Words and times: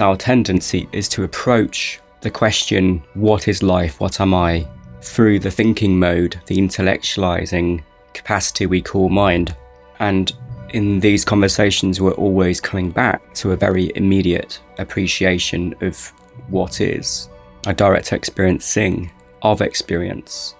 Our 0.00 0.16
tendency 0.16 0.88
is 0.92 1.08
to 1.10 1.24
approach 1.24 2.00
the 2.20 2.30
question, 2.30 3.02
what 3.14 3.48
is 3.48 3.62
life? 3.62 4.00
What 4.00 4.20
am 4.20 4.34
I? 4.34 4.66
through 5.04 5.38
the 5.38 5.50
thinking 5.50 5.98
mode, 5.98 6.40
the 6.46 6.56
intellectualizing 6.56 7.82
capacity 8.14 8.66
we 8.66 8.80
call 8.80 9.08
mind. 9.08 9.54
And 10.00 10.32
in 10.70 11.00
these 11.00 11.24
conversations, 11.24 12.00
we're 12.00 12.12
always 12.12 12.60
coming 12.60 12.90
back 12.90 13.34
to 13.34 13.52
a 13.52 13.56
very 13.56 13.92
immediate 13.94 14.60
appreciation 14.78 15.74
of 15.82 16.08
what 16.48 16.80
is, 16.80 17.28
a 17.66 17.74
direct 17.74 18.12
experiencing 18.12 19.10
of 19.42 19.60
experience. 19.60 20.54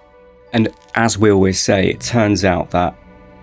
And 0.53 0.69
as 0.93 1.17
we 1.17 1.31
always 1.31 1.59
say, 1.59 1.89
it 1.89 2.01
turns 2.01 2.45
out 2.45 2.71
that 2.71 2.95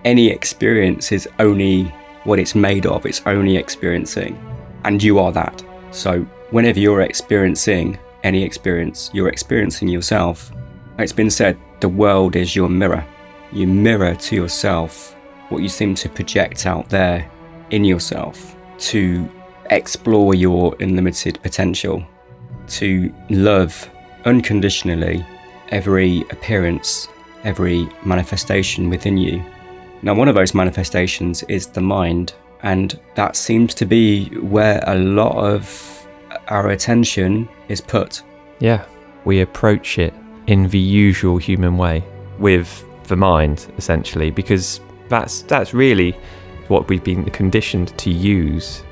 any 0.03 0.29
experience 0.29 1.11
is 1.11 1.29
only 1.39 1.83
what 2.23 2.39
it's 2.39 2.55
made 2.55 2.85
of, 2.85 3.05
it's 3.05 3.21
only 3.25 3.57
experiencing. 3.57 4.39
And 4.85 5.03
you 5.03 5.19
are 5.19 5.31
that. 5.33 5.63
So 5.93 6.21
whenever 6.49 6.79
you're 6.79 7.01
experiencing 7.01 7.99
any 8.23 8.43
experience, 8.43 9.11
you're 9.13 9.29
experiencing 9.29 9.87
yourself. 9.87 10.51
It's 10.97 11.13
been 11.13 11.29
said 11.29 11.57
the 11.81 11.89
world 11.89 12.35
is 12.35 12.55
your 12.55 12.67
mirror. 12.67 13.05
You 13.51 13.67
mirror 13.67 14.15
to 14.15 14.35
yourself 14.35 15.15
what 15.49 15.61
you 15.61 15.69
seem 15.69 15.93
to 15.95 16.09
project 16.09 16.65
out 16.65 16.89
there 16.89 17.29
in 17.69 17.85
yourself 17.85 18.55
to 18.79 19.29
explore 19.69 20.33
your 20.33 20.75
unlimited 20.79 21.39
potential, 21.43 22.03
to 22.69 23.13
love 23.29 23.89
unconditionally 24.25 25.23
every 25.69 26.21
appearance, 26.31 27.07
every 27.43 27.87
manifestation 28.03 28.89
within 28.89 29.17
you. 29.17 29.43
Now, 30.01 30.15
one 30.15 30.27
of 30.27 30.35
those 30.35 30.55
manifestations 30.55 31.43
is 31.43 31.67
the 31.67 31.81
mind, 31.81 32.33
and 32.63 32.99
that 33.15 33.35
seems 33.35 33.75
to 33.75 33.85
be 33.85 34.29
where 34.39 34.83
a 34.87 34.95
lot 34.95 35.35
of 35.35 36.07
our 36.47 36.69
attention 36.69 37.47
is 37.67 37.81
put. 37.81 38.23
Yeah, 38.59 38.85
we 39.25 39.41
approach 39.41 39.99
it 39.99 40.13
in 40.47 40.67
the 40.69 40.79
usual 40.79 41.37
human 41.37 41.77
way 41.77 42.03
with 42.39 42.85
the 43.07 43.15
mind, 43.15 43.71
essentially, 43.77 44.31
because 44.31 44.79
that's 45.09 45.43
that's 45.43 45.73
really 45.73 46.17
what 46.69 46.87
we've 46.87 47.03
been 47.03 47.25
conditioned 47.25 47.97
to 47.99 48.09
use. 48.09 48.83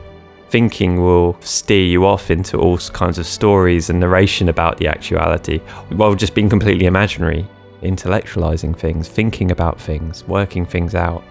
Thinking 0.49 1.01
will 1.01 1.37
steer 1.39 1.85
you 1.85 2.05
off 2.05 2.29
into 2.29 2.57
all 2.57 2.77
kinds 2.77 3.17
of 3.17 3.25
stories 3.25 3.89
and 3.89 4.01
narration 4.01 4.49
about 4.49 4.77
the 4.77 4.87
actuality, 4.87 5.59
while 5.89 6.13
just 6.13 6.35
being 6.35 6.49
completely 6.49 6.87
imaginary, 6.87 7.47
intellectualizing 7.81 8.77
things, 8.77 9.07
thinking 9.07 9.51
about 9.51 9.79
things, 9.79 10.25
working 10.25 10.65
things 10.65 10.93
out. 10.93 11.23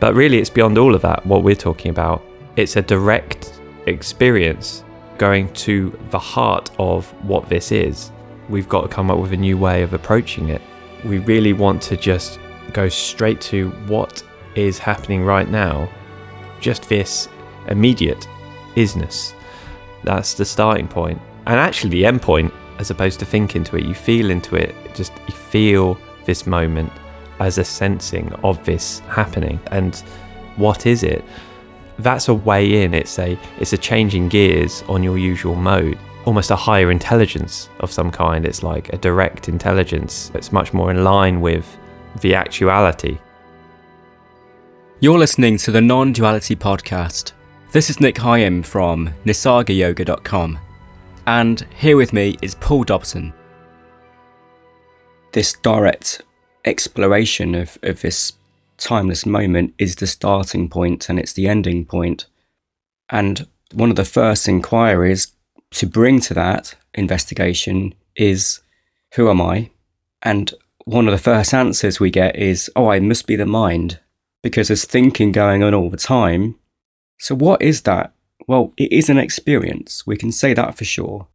But 0.00 0.14
really, 0.14 0.38
it's 0.38 0.50
beyond 0.50 0.78
all 0.78 0.94
of 0.94 1.02
that, 1.02 1.24
what 1.26 1.42
we're 1.42 1.54
talking 1.54 1.90
about. 1.90 2.24
It's 2.56 2.76
a 2.76 2.82
direct 2.82 3.60
experience 3.86 4.84
going 5.16 5.52
to 5.52 5.98
the 6.10 6.18
heart 6.18 6.70
of 6.78 7.08
what 7.24 7.48
this 7.48 7.72
is 7.72 8.12
we've 8.48 8.68
got 8.68 8.82
to 8.82 8.88
come 8.88 9.10
up 9.10 9.18
with 9.18 9.32
a 9.32 9.36
new 9.36 9.58
way 9.58 9.82
of 9.82 9.92
approaching 9.92 10.48
it. 10.48 10.62
We 11.04 11.18
really 11.18 11.52
want 11.52 11.82
to 11.82 11.96
just 11.96 12.38
go 12.72 12.88
straight 12.88 13.40
to 13.42 13.70
what 13.86 14.22
is 14.54 14.78
happening 14.78 15.22
right 15.24 15.48
now, 15.48 15.88
just 16.60 16.88
this 16.88 17.28
immediate 17.68 18.26
isness. 18.74 19.34
That's 20.04 20.34
the 20.34 20.44
starting 20.44 20.88
point. 20.88 21.20
And 21.46 21.58
actually, 21.58 21.90
the 21.90 22.06
end 22.06 22.22
point, 22.22 22.52
as 22.78 22.90
opposed 22.90 23.18
to 23.20 23.26
think 23.26 23.56
into 23.56 23.76
it, 23.76 23.84
you 23.84 23.94
feel 23.94 24.30
into 24.30 24.56
it, 24.56 24.74
just 24.94 25.12
you 25.26 25.34
feel 25.34 25.98
this 26.24 26.46
moment 26.46 26.92
as 27.40 27.58
a 27.58 27.64
sensing 27.64 28.32
of 28.42 28.64
this 28.64 29.00
happening. 29.08 29.60
And 29.70 29.96
what 30.56 30.86
is 30.86 31.02
it? 31.02 31.24
That's 31.98 32.28
a 32.28 32.34
way 32.34 32.82
in. 32.82 32.94
It's 32.94 33.18
a 33.18 33.38
it's 33.58 33.72
a 33.72 33.78
changing 33.78 34.28
gears 34.28 34.84
on 34.88 35.02
your 35.02 35.18
usual 35.18 35.54
mode 35.54 35.98
almost 36.28 36.50
a 36.50 36.56
higher 36.56 36.90
intelligence 36.90 37.70
of 37.80 37.90
some 37.90 38.10
kind. 38.10 38.44
It's 38.44 38.62
like 38.62 38.92
a 38.92 38.98
direct 38.98 39.48
intelligence. 39.48 40.30
It's 40.34 40.52
much 40.52 40.74
more 40.74 40.90
in 40.90 41.02
line 41.02 41.40
with 41.40 41.78
the 42.20 42.34
actuality. 42.34 43.16
You're 45.00 45.18
listening 45.18 45.56
to 45.58 45.70
the 45.70 45.80
Non 45.80 46.12
Duality 46.12 46.54
Podcast. 46.54 47.32
This 47.72 47.88
is 47.88 47.98
Nic 47.98 48.18
Higham 48.18 48.62
from 48.62 49.10
nisargayoga.com, 49.24 50.58
and 51.26 51.66
here 51.78 51.96
with 51.96 52.12
me 52.12 52.36
is 52.42 52.54
Paul 52.56 52.84
Dobson. 52.84 53.32
This 55.32 55.54
direct 55.54 56.22
exploration 56.64 57.54
of, 57.54 57.78
of 57.82 58.00
this 58.00 58.32
timeless 58.76 59.26
moment 59.26 59.74
is 59.78 59.96
the 59.96 60.06
starting 60.06 60.68
point 60.68 61.08
and 61.08 61.18
it's 61.18 61.32
the 61.32 61.48
ending 61.48 61.84
point. 61.84 62.26
And 63.10 63.46
one 63.72 63.90
of 63.90 63.96
the 63.96 64.04
first 64.04 64.48
inquiries 64.48 65.32
to 65.72 65.86
bring 65.86 66.20
to 66.20 66.34
that 66.34 66.74
investigation 66.94 67.94
is 68.16 68.60
who 69.14 69.30
am 69.30 69.40
I? 69.40 69.70
And 70.22 70.52
one 70.84 71.06
of 71.06 71.12
the 71.12 71.18
first 71.18 71.52
answers 71.52 72.00
we 72.00 72.10
get 72.10 72.36
is, 72.36 72.70
oh, 72.74 72.88
I 72.90 73.00
must 73.00 73.26
be 73.26 73.36
the 73.36 73.46
mind, 73.46 74.00
because 74.42 74.68
there's 74.68 74.84
thinking 74.84 75.32
going 75.32 75.62
on 75.62 75.74
all 75.74 75.90
the 75.90 75.96
time. 75.96 76.56
So, 77.18 77.34
what 77.34 77.60
is 77.62 77.82
that? 77.82 78.12
Well, 78.46 78.72
it 78.76 78.92
is 78.92 79.10
an 79.10 79.18
experience. 79.18 80.06
We 80.06 80.16
can 80.16 80.32
say 80.32 80.54
that 80.54 80.76
for 80.76 80.84
sure. 80.84 81.28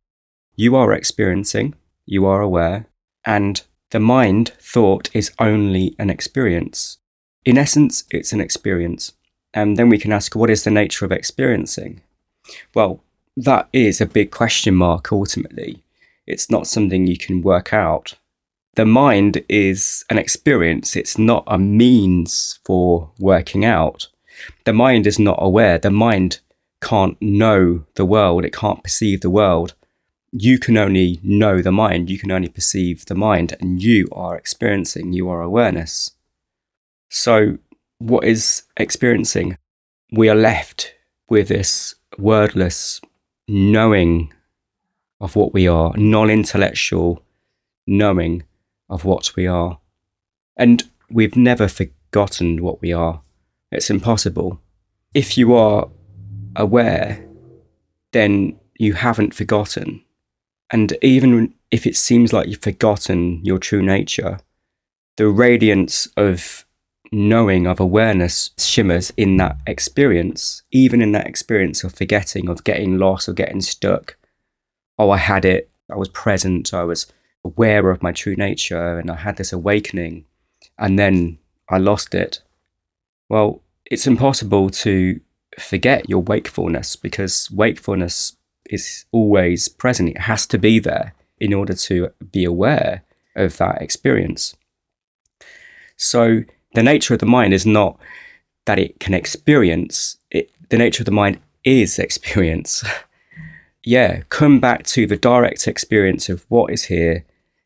You 0.56 0.76
are 0.76 0.92
experiencing, 0.92 1.76
you 2.06 2.26
are 2.26 2.42
aware, 2.42 2.88
and 3.26 3.62
the 3.94 4.00
mind 4.00 4.52
thought 4.60 5.08
is 5.14 5.32
only 5.38 5.96
an 6.00 6.10
experience. 6.10 6.98
In 7.46 7.60
essence, 7.60 8.06
it's 8.10 8.34
an 8.34 8.42
experience. 8.42 9.14
And 9.54 9.78
then 9.78 9.88
we 9.88 10.00
can 10.00 10.12
ask, 10.12 10.36
what 10.36 10.50
is 10.50 10.64
the 10.64 10.72
nature 10.72 11.06
of 11.06 11.12
experiencing? 11.12 12.02
Well, 12.74 13.04
that 13.38 13.70
is 13.72 14.02
a 14.02 14.08
big 14.08 14.32
question 14.32 14.74
mark 14.74 15.12
ultimately. 15.12 15.84
It's 16.26 16.50
not 16.50 16.66
something 16.66 17.06
you 17.06 17.20
can 17.20 17.44
work 17.44 17.72
out. 17.72 18.16
The 18.76 18.88
mind 18.88 19.44
is 19.48 20.04
an 20.10 20.18
experience, 20.18 20.96
it's 20.96 21.20
not 21.20 21.44
a 21.46 21.60
means 21.60 22.60
for 22.66 23.12
working 23.20 23.64
out. 23.64 24.08
The 24.64 24.74
mind 24.74 25.06
is 25.06 25.20
not 25.20 25.38
aware. 25.40 25.78
The 25.78 25.92
mind 25.92 26.40
can't 26.82 27.22
know 27.22 27.86
the 27.94 28.06
world, 28.06 28.44
it 28.44 28.54
can't 28.54 28.84
perceive 28.84 29.22
the 29.22 29.30
world. 29.30 29.76
You 30.36 30.58
can 30.58 30.78
only 30.78 31.20
know 31.22 31.62
the 31.62 31.72
mind, 31.72 32.10
you 32.10 32.18
can 32.18 32.32
only 32.32 32.50
perceive 32.50 33.06
the 33.06 33.14
mind, 33.14 33.56
and 33.60 33.82
you 33.82 34.08
are 34.12 34.36
experiencing, 34.36 35.14
you 35.14 35.30
are 35.30 35.44
awareness. 35.44 36.12
So, 37.10 37.60
what 38.00 38.24
is 38.24 38.64
experiencing? 38.76 39.60
We 40.12 40.30
are 40.30 40.36
left 40.36 40.96
with 41.30 41.50
this 41.50 41.94
wordless 42.18 43.00
knowing 43.48 44.34
of 45.22 45.36
what 45.36 45.54
we 45.54 45.68
are, 45.68 45.94
non 45.98 46.32
intellectual 46.32 47.22
knowing 47.86 48.42
of 48.90 49.06
what 49.06 49.36
we 49.36 49.46
are. 49.46 49.80
And 50.58 50.84
we've 51.12 51.36
never 51.36 51.68
forgotten 51.68 52.64
what 52.64 52.82
we 52.82 52.92
are. 52.92 53.22
It's 53.72 53.92
impossible. 53.92 54.60
If 55.14 55.38
you 55.38 55.54
are 55.54 55.90
aware, 56.56 57.24
then 58.14 58.60
you 58.80 58.94
haven't 58.94 59.36
forgotten. 59.36 60.04
And 60.72 60.98
even 61.02 61.54
if 61.72 61.86
it 61.86 61.96
seems 61.96 62.34
like 62.34 62.48
you've 62.48 62.62
forgotten 62.62 63.44
your 63.44 63.60
true 63.60 63.82
nature, 63.82 64.40
the 65.18 65.28
radiance 65.28 66.08
of 66.18 66.66
knowing 67.12 67.68
of 67.68 67.80
awareness 67.80 68.52
shimmers 68.58 69.14
in 69.18 69.38
that 69.38 69.58
experience, 69.68 70.64
even 70.72 71.02
in 71.02 71.12
that 71.12 71.28
experience 71.28 71.84
of 71.84 71.94
forgetting, 71.94 72.50
of 72.50 72.64
getting 72.64 72.98
lost, 72.98 73.30
or 73.30 73.34
getting 73.34 73.62
stuck. 73.62 74.18
Oh, 74.98 75.12
I 75.12 75.18
had 75.18 75.46
it. 75.46 75.70
I 75.92 75.96
was 75.96 76.10
present. 76.10 76.74
I 76.74 76.84
was 76.84 77.06
aware 77.46 77.90
of 77.90 78.02
my 78.02 78.12
true 78.12 78.36
nature 78.36 78.98
and 78.98 79.12
I 79.12 79.16
had 79.16 79.38
this 79.38 79.54
awakening 79.54 80.26
and 80.78 80.98
then 80.98 81.38
I 81.70 81.78
lost 81.78 82.16
it. 82.16 82.42
Well, 83.30 83.62
it's 83.86 84.08
impossible 84.08 84.70
to 84.70 85.20
forget 85.60 86.10
your 86.10 86.22
wakefulness 86.22 86.96
because 86.96 87.50
wakefulness 87.52 88.38
is 88.66 89.06
always 89.12 89.68
present. 89.68 90.10
It 90.10 90.22
has 90.22 90.46
to 90.48 90.58
be 90.58 90.80
there 90.80 91.14
in 91.40 91.54
order 91.54 91.74
to 91.74 92.10
be 92.32 92.46
aware 92.46 93.04
of 93.36 93.58
that 93.58 93.82
experience. 93.82 94.56
So 95.98 96.44
the 96.74 96.84
nature 96.84 97.14
of 97.14 97.20
the 97.20 97.26
mind 97.26 97.54
is 97.54 97.66
not 97.66 97.98
that 98.66 98.80
it 98.80 99.00
can 99.00 99.14
experience 99.14 100.18
it 100.32 100.50
the 100.70 100.78
nature 100.78 101.02
of 101.02 101.06
the 101.06 101.12
mind 101.12 101.40
is 101.64 102.00
experience 102.08 102.84
yeah 103.84 104.22
come 104.30 104.60
back 104.60 104.84
to 104.84 105.06
the 105.06 105.18
direct 105.18 105.68
experience 105.68 106.30
of 106.30 106.46
what 106.50 106.72
is 106.72 106.86
here 106.86 107.26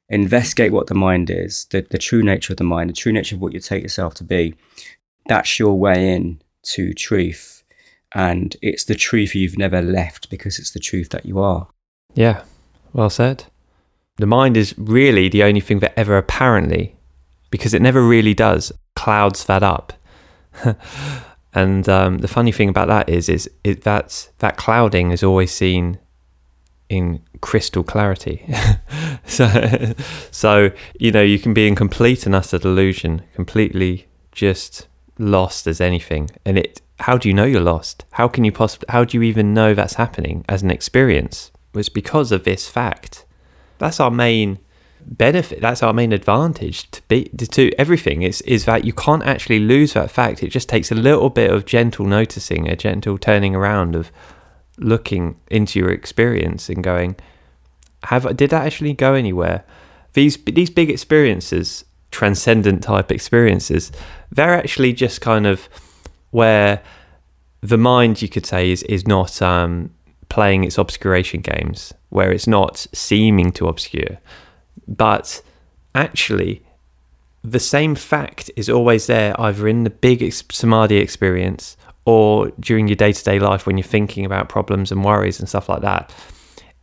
investigate 0.10 0.72
what 0.72 0.88
the 0.88 0.96
mind 0.96 1.30
is 1.30 1.66
the, 1.72 1.82
the 1.90 1.98
true 1.98 2.24
nature 2.24 2.54
of 2.54 2.58
the 2.58 2.64
mind 2.64 2.90
the 2.90 2.94
true 2.94 3.12
nature 3.12 3.36
of 3.36 3.42
what 3.42 3.54
you 3.54 3.60
take 3.60 3.84
yourself 3.84 4.14
to 4.14 4.24
be 4.24 4.56
that's 5.28 5.60
your 5.60 5.78
way 5.78 6.14
in 6.14 6.42
to 6.64 6.94
truth 6.94 7.57
and 8.18 8.58
it's 8.62 8.84
the 8.86 8.96
truth 8.96 9.36
you've 9.36 9.58
never 9.58 9.82
left 9.82 10.30
because 10.30 10.60
it's 10.60 10.72
the 10.72 10.80
truth 10.80 11.10
that 11.10 11.26
you 11.26 11.40
are 11.40 11.68
yeah 12.16 12.44
well 12.94 13.10
said 13.10 13.46
the 14.18 14.26
mind 14.26 14.58
is 14.58 14.74
really 14.78 15.30
the 15.30 15.44
only 15.44 15.62
thing 15.62 15.80
that 15.80 15.98
ever 15.98 16.18
apparently 16.18 16.98
because 17.52 17.74
it 17.74 17.82
never 17.82 18.02
really 18.02 18.34
does 18.34 18.72
clouds 18.96 19.46
that 19.46 19.64
up. 19.64 19.94
and 21.54 21.88
um, 21.88 22.18
the 22.20 22.28
funny 22.28 22.52
thing 22.52 22.70
about 22.70 22.88
that 22.88 23.10
is, 23.10 23.30
is 23.30 23.50
it, 23.64 23.84
that 23.84 24.30
that 24.40 24.58
clouding 24.58 25.12
is 25.12 25.24
always 25.24 25.52
seen 25.52 26.00
in 26.90 27.22
crystal 27.42 27.84
clarity. 27.84 28.46
so, 29.26 29.94
so 30.32 30.72
you 31.00 31.12
know, 31.12 31.22
you 31.22 31.40
can 31.40 31.54
be 31.54 31.68
in 31.68 31.76
complete 31.76 32.26
and 32.26 32.36
utter 32.36 32.58
delusion, 32.58 33.22
completely 33.34 34.08
just 34.32 34.88
lost 35.20 35.68
as 35.68 35.80
anything. 35.80 36.30
And 36.46 36.58
it, 36.58 36.82
how 37.00 37.18
do 37.18 37.28
you 37.28 37.34
know 37.34 37.46
you're 37.46 37.62
lost? 37.62 38.06
How 38.12 38.28
can 38.28 38.44
you 38.44 38.52
possibly? 38.52 38.88
How 38.90 39.04
do 39.04 39.18
you 39.18 39.24
even 39.24 39.54
know 39.54 39.74
that's 39.74 39.96
happening 39.96 40.44
as 40.50 40.64
an 40.64 40.72
experience? 40.72 41.52
It's 41.76 41.90
because 41.90 42.32
of 42.32 42.44
this 42.44 42.68
fact. 42.68 43.26
That's 43.78 44.00
our 44.00 44.12
main 44.12 44.60
benefit. 45.06 45.62
That's 45.62 45.84
our 45.84 45.94
main 45.94 46.12
advantage 46.12 46.90
to 46.92 47.02
be 47.08 47.26
to 47.26 47.72
everything. 47.78 48.24
Is 48.24 48.42
is 48.42 48.66
that 48.66 48.84
you 48.84 48.94
can't 48.94 49.24
actually 49.24 49.60
lose 49.60 49.94
that 49.94 50.12
fact. 50.12 50.42
It 50.42 50.50
just 50.50 50.70
takes 50.70 50.92
a 50.92 50.96
little 50.96 51.30
bit 51.30 51.52
of 51.52 51.66
gentle 51.66 52.06
noticing, 52.06 52.68
a 52.68 52.76
gentle 52.76 53.18
turning 53.18 53.56
around 53.56 53.96
of 53.96 54.12
looking 54.80 55.38
into 55.50 55.80
your 55.80 55.90
experience 55.90 56.70
and 56.70 56.84
going, 56.84 57.16
have 58.04 58.36
did 58.36 58.50
that 58.50 58.66
actually 58.66 58.94
go 58.94 59.14
anywhere? 59.14 59.64
These 60.14 60.38
these 60.46 60.72
big 60.72 60.90
experiences, 60.90 61.86
transcendent 62.10 62.82
type 62.82 63.12
experiences, 63.12 63.92
they're 64.32 64.56
actually 64.56 64.94
just 64.94 65.22
kind 65.22 65.46
of 65.46 65.70
where 66.38 66.84
the 67.62 67.80
mind, 67.80 68.22
you 68.22 68.30
could 68.30 68.46
say, 68.46 68.72
is 68.72 68.84
is 68.84 69.08
not 69.08 69.42
um, 69.42 69.90
playing 70.30 70.64
its 70.64 70.78
obscuration 70.78 71.42
games, 71.42 71.94
where 72.10 72.32
it's 72.32 72.48
not 72.48 72.86
seeming 72.94 73.52
to 73.54 73.68
obscure, 73.68 74.20
but 74.88 75.42
actually 75.96 76.62
the 77.44 77.60
same 77.60 77.96
fact 77.96 78.52
is 78.56 78.70
always 78.70 79.08
there, 79.08 79.40
either 79.42 79.68
in 79.68 79.84
the 79.84 79.90
big 79.90 80.20
samadhi 80.32 80.98
experience 80.98 81.76
or 82.06 82.52
during 82.60 82.88
your 82.88 82.96
day 82.96 83.14
to 83.14 83.24
day 83.24 83.40
life 83.40 83.66
when 83.66 83.78
you're 83.78 83.96
thinking 83.96 84.26
about 84.26 84.48
problems 84.50 84.92
and 84.92 85.04
worries 85.04 85.40
and 85.40 85.50
stuff 85.50 85.70
like 85.70 85.82
that. 85.82 86.14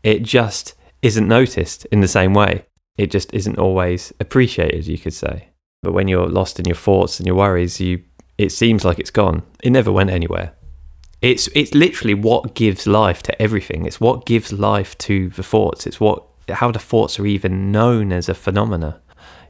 It 0.02 0.22
just 0.22 0.74
isn't 1.02 1.28
noticed 1.28 1.86
in 1.92 2.00
the 2.00 2.08
same 2.18 2.34
way. 2.34 2.66
It 2.96 3.10
just 3.10 3.32
isn't 3.32 3.58
always 3.58 4.12
appreciated, 4.18 4.86
you 4.86 4.98
could 4.98 5.14
say. 5.14 5.48
But 5.82 5.92
when 5.92 6.08
you're 6.08 6.28
lost 6.40 6.58
in 6.58 6.66
your 6.66 6.82
thoughts 6.86 7.20
and 7.20 7.26
your 7.26 7.36
worries, 7.36 7.80
you 7.80 8.02
it 8.38 8.50
seems 8.50 8.84
like 8.84 8.98
it's 8.98 9.10
gone. 9.10 9.42
It 9.62 9.70
never 9.70 9.92
went 9.92 10.10
anywhere. 10.10 10.52
It's 11.22 11.48
it's 11.54 11.74
literally 11.74 12.14
what 12.14 12.54
gives 12.54 12.86
life 12.86 13.22
to 13.24 13.42
everything. 13.42 13.86
It's 13.86 14.00
what 14.00 14.26
gives 14.26 14.52
life 14.52 14.96
to 14.98 15.30
the 15.30 15.42
thoughts. 15.42 15.86
It's 15.86 16.00
what 16.00 16.24
how 16.48 16.70
the 16.70 16.78
thoughts 16.78 17.18
are 17.18 17.26
even 17.26 17.72
known 17.72 18.12
as 18.12 18.28
a 18.28 18.34
phenomena. 18.34 19.00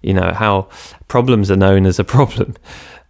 You 0.02 0.14
know 0.14 0.32
how 0.32 0.68
problems 1.08 1.50
are 1.50 1.56
known 1.56 1.86
as 1.86 1.98
a 1.98 2.04
problem. 2.04 2.54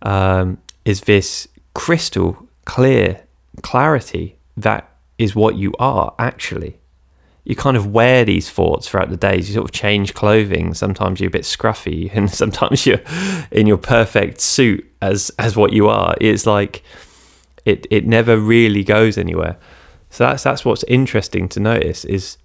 Um, 0.02 0.58
is 0.84 1.02
this 1.02 1.48
crystal 1.74 2.48
clear 2.64 3.22
clarity 3.62 4.38
that 4.56 4.90
is 5.18 5.34
what 5.34 5.56
you 5.56 5.72
are 5.78 6.14
actually? 6.18 6.78
You 7.44 7.54
kind 7.54 7.76
of 7.76 7.92
wear 7.92 8.24
these 8.24 8.48
thoughts 8.48 8.88
throughout 8.88 9.10
the 9.10 9.16
days. 9.16 9.48
You 9.48 9.54
sort 9.54 9.68
of 9.68 9.72
change 9.72 10.14
clothing. 10.14 10.72
Sometimes 10.72 11.20
you're 11.20 11.28
a 11.28 11.30
bit 11.30 11.42
scruffy, 11.42 12.10
and 12.14 12.30
sometimes 12.30 12.86
you're 12.86 13.02
in 13.50 13.66
your 13.66 13.78
perfect 13.78 14.40
suit 14.40 14.90
as 15.02 15.30
as 15.38 15.56
what 15.56 15.72
you 15.72 15.88
are. 15.88 16.14
It's 16.20 16.46
like 16.46 16.82
it 17.64 17.86
it 17.90 18.06
never 18.06 18.36
really 18.38 18.82
goes 18.82 19.18
anywhere. 19.18 19.56
So 20.10 20.24
that's 20.24 20.42
that's 20.42 20.64
what's 20.64 20.84
interesting 20.84 21.48
to 21.50 21.60
notice 21.60 22.04
is 22.04 22.38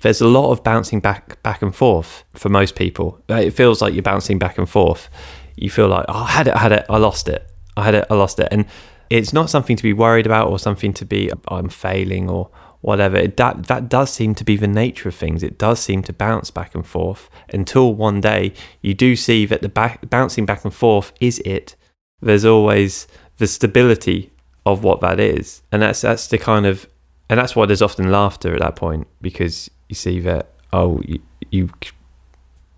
there's 0.00 0.20
a 0.20 0.28
lot 0.28 0.52
of 0.52 0.62
bouncing 0.62 1.00
back 1.00 1.42
back 1.42 1.62
and 1.62 1.74
forth 1.74 2.24
for 2.34 2.48
most 2.48 2.76
people. 2.76 3.20
It 3.28 3.50
feels 3.50 3.82
like 3.82 3.94
you're 3.94 4.02
bouncing 4.02 4.38
back 4.38 4.58
and 4.58 4.68
forth. 4.68 5.08
You 5.56 5.70
feel 5.70 5.88
like 5.88 6.04
oh, 6.08 6.22
I 6.22 6.30
had 6.30 6.46
it, 6.46 6.54
I 6.54 6.58
had 6.58 6.72
it, 6.72 6.86
I 6.88 6.98
lost 6.98 7.28
it, 7.28 7.50
I 7.76 7.84
had 7.84 7.94
it, 7.94 8.06
I 8.08 8.14
lost 8.14 8.38
it, 8.38 8.48
and 8.52 8.66
it's 9.10 9.32
not 9.32 9.50
something 9.50 9.76
to 9.76 9.82
be 9.82 9.92
worried 9.92 10.26
about 10.26 10.48
or 10.48 10.58
something 10.58 10.92
to 10.92 11.04
be 11.04 11.30
I'm 11.48 11.68
failing 11.68 12.28
or 12.30 12.50
whatever. 12.80 13.16
It, 13.16 13.36
that 13.36 13.66
that 13.66 13.88
does 13.88 14.12
seem 14.12 14.34
to 14.36 14.44
be 14.44 14.56
the 14.56 14.68
nature 14.68 15.08
of 15.08 15.14
things. 15.14 15.42
It 15.42 15.58
does 15.58 15.80
seem 15.80 16.02
to 16.04 16.12
bounce 16.12 16.50
back 16.50 16.74
and 16.74 16.86
forth 16.86 17.28
until 17.52 17.94
one 17.94 18.20
day 18.20 18.52
you 18.80 18.94
do 18.94 19.16
see 19.16 19.46
that 19.46 19.62
the 19.62 19.68
back, 19.68 20.08
bouncing 20.08 20.46
back 20.46 20.64
and 20.64 20.74
forth 20.74 21.12
is 21.20 21.38
it. 21.40 21.76
There's 22.20 22.44
always 22.44 23.06
the 23.38 23.46
stability 23.46 24.32
of 24.66 24.84
what 24.84 25.00
that 25.00 25.20
is, 25.20 25.62
and 25.72 25.82
that's 25.82 26.00
that's 26.00 26.26
the 26.28 26.38
kind 26.38 26.66
of 26.66 26.86
and 27.28 27.38
that's 27.38 27.54
why 27.54 27.66
there's 27.66 27.82
often 27.82 28.10
laughter 28.10 28.54
at 28.54 28.60
that 28.60 28.76
point 28.76 29.06
because 29.20 29.70
you 29.88 29.94
see 29.94 30.20
that 30.20 30.50
oh 30.72 31.00
you, 31.04 31.20
you 31.50 31.70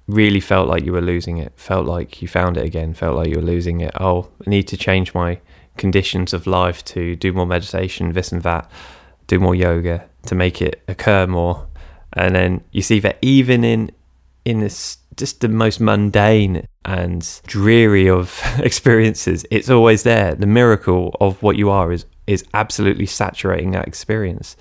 really 0.07 0.41
felt 0.41 0.69
like 0.69 0.85
you 0.85 0.93
were 0.93 1.01
losing 1.01 1.39
it, 1.39 1.53
felt 1.57 1.87
like 1.87 2.21
you 2.21 2.29
found 2.29 2.57
it 2.57 2.65
again, 2.65 2.95
felt 2.95 3.17
like 3.17 3.29
you 3.29 3.37
were 3.37 3.43
losing 3.43 3.81
it. 3.81 3.93
Oh, 4.01 4.29
I 4.45 4.51
need 4.51 4.67
to 4.69 4.77
change 4.77 5.15
my 5.15 5.41
conditions 5.77 6.33
of 6.35 6.47
life 6.47 6.85
to 6.85 7.17
do 7.17 7.33
more 7.33 7.47
meditation, 7.47 8.13
this 8.13 8.33
and 8.33 8.43
that 8.43 8.71
do 9.31 9.39
more 9.39 9.55
yoga 9.55 10.05
to 10.27 10.35
make 10.35 10.61
it 10.61 10.83
occur 10.89 11.27
more. 11.27 11.67
And 12.15 12.35
then 12.35 12.65
you 12.73 12.83
see 12.83 12.99
that 13.01 13.19
even 13.23 13.65
in 13.65 13.93
in 14.45 14.61
this 14.61 14.99
just 15.17 15.41
the 15.41 15.49
most 15.49 15.81
mundane 15.81 16.67
and 16.85 17.41
dreary 17.47 18.09
of 18.09 18.41
experiences, 18.59 19.47
it's 19.51 19.71
always 19.71 20.03
there. 20.03 20.35
The 20.35 20.47
miracle 20.47 21.17
of 21.21 21.43
what 21.43 21.57
you 21.57 21.71
are 21.71 21.93
is 21.93 22.05
is 22.27 22.45
absolutely 22.55 23.07
saturating 23.07 23.71
that 23.71 23.87
experience. 23.87 24.57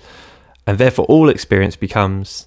And 0.66 0.78
therefore 0.78 1.06
all 1.06 1.28
experience 1.28 1.76
becomes 1.76 2.46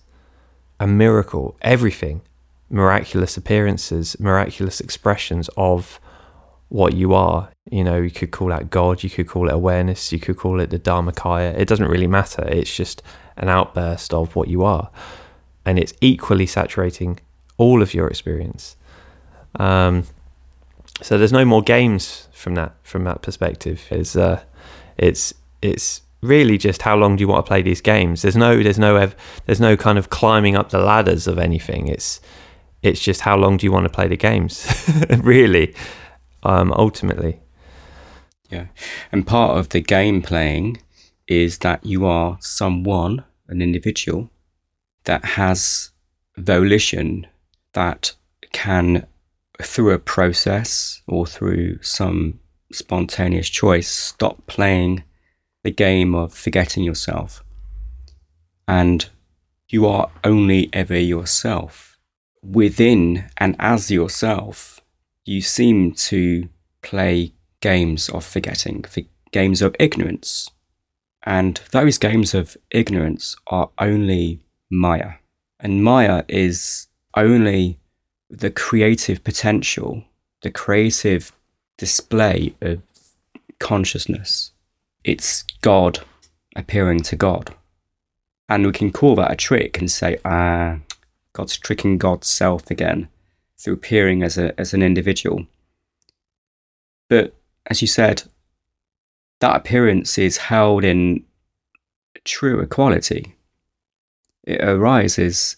a 0.80 0.88
miracle. 0.88 1.58
Everything. 1.62 2.22
Miraculous 2.70 3.38
appearances, 3.38 4.18
miraculous 4.20 4.80
expressions 4.80 5.50
of 5.58 6.00
what 6.74 6.94
you 6.94 7.14
are. 7.14 7.52
You 7.70 7.84
know, 7.84 8.02
you 8.02 8.10
could 8.10 8.32
call 8.32 8.48
that 8.48 8.72
God, 8.72 9.04
you 9.04 9.10
could 9.10 9.28
call 9.28 9.48
it 9.48 9.54
awareness, 9.54 10.12
you 10.12 10.20
could 10.20 10.38
call 10.38 10.60
it 10.60 10.72
the 10.72 10.80
Dharmakaya. 10.80 11.56
It 11.56 11.68
doesn't 11.68 11.88
really 11.88 12.08
matter. 12.08 12.44
It's 12.48 12.76
just 12.76 13.04
an 13.38 13.48
outburst 13.48 14.12
of 14.12 14.36
what 14.36 14.48
you 14.48 14.64
are. 14.64 14.90
And 15.66 15.78
it's 15.78 15.94
equally 16.02 16.48
saturating 16.48 17.20
all 17.58 17.84
of 17.84 17.94
your 17.94 18.08
experience. 18.08 18.76
Um, 19.60 20.06
so 21.02 21.18
there's 21.20 21.32
no 21.32 21.46
more 21.46 21.62
games 21.62 22.28
from 22.34 22.56
that 22.56 22.74
from 22.84 23.04
that 23.04 23.22
perspective. 23.22 23.86
It's 23.92 24.16
uh, 24.16 24.42
it's 24.98 25.32
it's 25.62 26.02
really 26.22 26.58
just 26.58 26.82
how 26.82 26.96
long 26.96 27.16
do 27.16 27.22
you 27.22 27.28
want 27.28 27.46
to 27.46 27.48
play 27.48 27.62
these 27.62 27.82
games? 27.82 28.24
There's 28.24 28.36
no 28.36 28.64
there's 28.64 28.80
no 28.80 29.12
there's 29.46 29.62
no 29.62 29.78
kind 29.78 30.00
of 30.00 30.10
climbing 30.10 30.56
up 30.56 30.72
the 30.72 30.80
ladders 30.80 31.28
of 31.28 31.38
anything. 31.38 31.88
It's 31.88 32.20
it's 32.82 33.00
just 33.00 33.22
how 33.22 33.38
long 33.38 33.58
do 33.58 33.66
you 33.68 33.72
want 33.72 33.86
to 33.86 33.90
play 33.92 34.08
the 34.08 34.18
games? 34.18 34.68
really 35.20 35.76
um, 36.44 36.72
ultimately. 36.74 37.40
Yeah. 38.50 38.68
And 39.12 39.26
part 39.26 39.58
of 39.58 39.70
the 39.70 39.82
game 39.82 40.22
playing 40.22 40.82
is 41.28 41.60
that 41.60 41.86
you 41.86 42.06
are 42.06 42.38
someone, 42.42 43.24
an 43.48 43.62
individual, 43.62 44.30
that 45.06 45.26
has 45.26 45.92
volition 46.38 47.28
that 47.74 48.14
can, 48.52 49.08
through 49.62 49.92
a 49.92 50.00
process 50.00 51.02
or 51.08 51.26
through 51.26 51.82
some 51.82 52.40
spontaneous 52.72 53.50
choice, 53.50 53.88
stop 53.88 54.46
playing 54.48 55.04
the 55.64 55.72
game 55.72 56.14
of 56.14 56.34
forgetting 56.34 56.84
yourself. 56.84 57.44
And 58.68 59.10
you 59.70 59.88
are 59.88 60.12
only 60.24 60.70
ever 60.74 60.98
yourself. 60.98 61.98
Within 62.44 63.26
and 63.38 63.56
as 63.60 63.90
yourself, 63.90 64.82
you 65.26 65.42
seem 65.42 65.94
to 65.94 66.50
play 66.82 67.34
games 67.62 68.10
of 68.10 68.26
forgetting, 68.26 68.84
for 68.84 69.02
games 69.32 69.62
of 69.62 69.76
ignorance. 69.80 70.50
And 71.24 71.60
those 71.72 71.98
games 71.98 72.34
of 72.34 72.58
ignorance 72.72 73.36
are 73.48 73.70
only 73.80 74.42
Maya. 74.70 75.14
And 75.60 75.84
Maya 75.84 76.24
is 76.28 76.88
only 77.16 77.80
the 78.30 78.52
creative 78.52 79.24
potential, 79.24 80.04
the 80.42 80.52
creative 80.52 81.32
display 81.78 82.54
of 82.62 82.82
consciousness. 83.60 84.52
It's 85.04 85.44
God 85.62 86.00
appearing 86.56 87.02
to 87.04 87.16
God. 87.16 87.56
And 88.50 88.66
we 88.66 88.74
can 88.74 88.92
call 88.92 89.16
that 89.16 89.32
a 89.32 89.36
trick 89.36 89.80
and 89.80 89.90
say, 89.90 90.18
ah, 90.26 90.80
God's 91.32 91.58
tricking 91.58 91.98
God's 91.98 92.28
self 92.28 92.70
again 92.70 93.08
through 93.64 93.76
appearing 93.76 94.24
as 94.24 94.38
a 94.38 94.60
as 94.60 94.74
an 94.74 94.84
individual. 94.84 95.46
But 97.10 97.34
as 97.68 97.82
you 97.82 97.88
said, 97.88 98.24
that 99.40 99.56
appearance 99.56 100.18
is 100.18 100.38
held 100.38 100.84
in 100.84 101.24
true 102.26 102.60
equality. 102.60 103.36
It 104.44 104.62
arises 104.62 105.58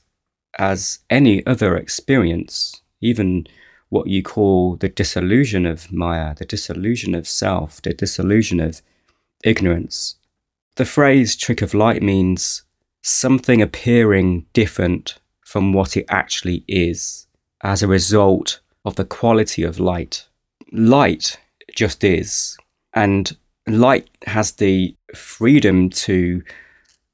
as 0.58 1.00
any 1.10 1.46
other 1.46 1.76
experience, 1.76 2.82
even 3.02 3.48
what 3.90 4.08
you 4.08 4.22
call 4.22 4.76
the 4.76 4.90
disillusion 4.90 5.66
of 5.66 5.92
Maya, 5.92 6.36
the 6.36 6.46
disillusion 6.46 7.16
of 7.16 7.28
self, 7.28 7.82
the 7.82 7.94
disillusion 7.94 8.60
of 8.60 8.82
ignorance. 9.44 10.16
The 10.76 10.86
phrase 10.86 11.36
trick 11.36 11.62
of 11.62 11.74
light 11.74 12.04
means 12.04 12.64
something 13.02 13.62
appearing 13.62 14.46
different 14.54 15.16
from 15.42 15.74
what 15.74 15.96
it 15.98 16.06
actually 16.10 16.64
is 16.68 17.25
as 17.66 17.82
a 17.82 17.88
result 17.88 18.60
of 18.86 18.96
the 18.96 19.04
quality 19.04 19.64
of 19.64 19.80
light. 19.80 20.28
Light 20.72 21.40
just 21.76 22.04
is. 22.04 22.56
And 22.94 23.36
light 23.68 24.08
has 24.28 24.52
the 24.54 24.96
freedom 25.16 25.90
to 25.90 26.44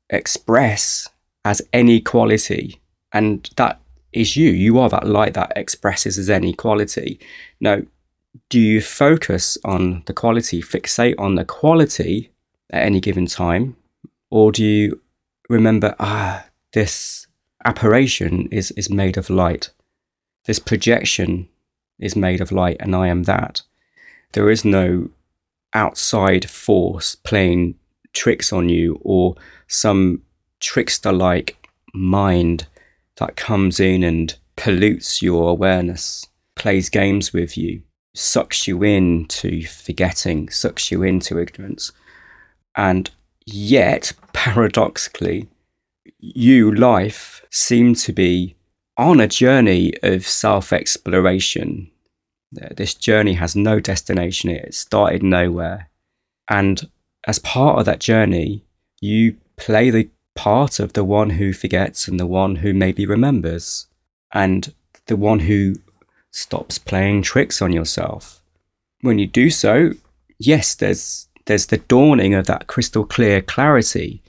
express 0.09 1.07
as 1.45 1.61
any 1.71 2.01
quality. 2.01 2.81
And 3.13 3.49
that 3.55 3.79
is 4.11 4.35
you. 4.35 4.49
You 4.49 4.77
are 4.79 4.89
that 4.89 5.07
light 5.07 5.35
that 5.35 5.53
expresses 5.55 6.17
as 6.17 6.29
any 6.29 6.53
quality. 6.53 7.17
Now, 7.61 7.83
do 8.49 8.59
you 8.59 8.81
focus 8.81 9.57
on 9.63 10.03
the 10.05 10.13
quality, 10.13 10.61
fixate 10.61 11.15
on 11.17 11.35
the 11.35 11.45
quality 11.45 12.29
at 12.71 12.83
any 12.83 12.99
given 12.99 13.25
time? 13.25 13.77
Or 14.29 14.51
do 14.51 14.65
you 14.65 15.01
remember, 15.47 15.95
ah, 15.97 16.45
this 16.73 17.25
apparition 17.63 18.49
is, 18.51 18.71
is 18.71 18.89
made 18.89 19.15
of 19.15 19.29
light? 19.29 19.71
This 20.45 20.59
projection 20.59 21.47
is 21.99 22.15
made 22.15 22.41
of 22.41 22.51
light, 22.51 22.77
and 22.79 22.95
I 22.95 23.07
am 23.07 23.23
that. 23.23 23.61
There 24.33 24.49
is 24.49 24.65
no 24.65 25.09
outside 25.73 26.49
force 26.49 27.15
playing 27.15 27.75
tricks 28.13 28.51
on 28.51 28.69
you 28.69 28.99
or 29.03 29.35
some 29.67 30.21
trickster 30.59 31.11
like 31.11 31.69
mind 31.93 32.67
that 33.17 33.35
comes 33.35 33.79
in 33.79 34.03
and 34.03 34.35
pollutes 34.55 35.21
your 35.21 35.49
awareness, 35.49 36.27
plays 36.55 36.89
games 36.89 37.33
with 37.33 37.57
you, 37.57 37.81
sucks 38.13 38.67
you 38.67 38.83
into 38.83 39.65
forgetting, 39.65 40.49
sucks 40.49 40.91
you 40.91 41.03
into 41.03 41.39
ignorance. 41.39 41.91
And 42.75 43.09
yet, 43.45 44.13
paradoxically, 44.33 45.47
you, 46.19 46.73
life, 46.73 47.45
seem 47.49 47.95
to 47.95 48.13
be 48.13 48.55
on 49.01 49.19
a 49.19 49.27
journey 49.27 49.93
of 50.03 50.27
self 50.27 50.71
exploration. 50.71 51.89
This 52.51 52.93
journey 52.93 53.33
has 53.33 53.55
no 53.55 53.79
destination, 53.79 54.49
it 54.51 54.73
started 54.75 55.23
nowhere. 55.23 55.89
And 56.49 56.89
as 57.25 57.39
part 57.39 57.79
of 57.79 57.85
that 57.85 57.99
journey, 57.99 58.63
you 58.99 59.37
play 59.55 59.89
the 59.89 60.09
part 60.35 60.79
of 60.79 60.93
the 60.93 61.03
one 61.03 61.31
who 61.31 61.51
forgets 61.53 62.07
and 62.07 62.19
the 62.19 62.27
one 62.27 62.57
who 62.57 62.73
maybe 62.73 63.05
remembers, 63.05 63.87
and 64.33 64.73
the 65.07 65.15
one 65.15 65.39
who 65.39 65.75
stops 66.29 66.77
playing 66.77 67.23
tricks 67.23 67.61
on 67.61 67.71
yourself. 67.71 68.41
When 69.01 69.17
you 69.17 69.25
do 69.25 69.49
so, 69.49 69.93
yes, 70.37 70.75
there's 70.75 71.27
there's 71.45 71.65
the 71.65 71.77
dawning 71.77 72.35
of 72.35 72.45
that 72.45 72.67
crystal 72.67 73.05
clear 73.05 73.41
clarity. 73.41 74.21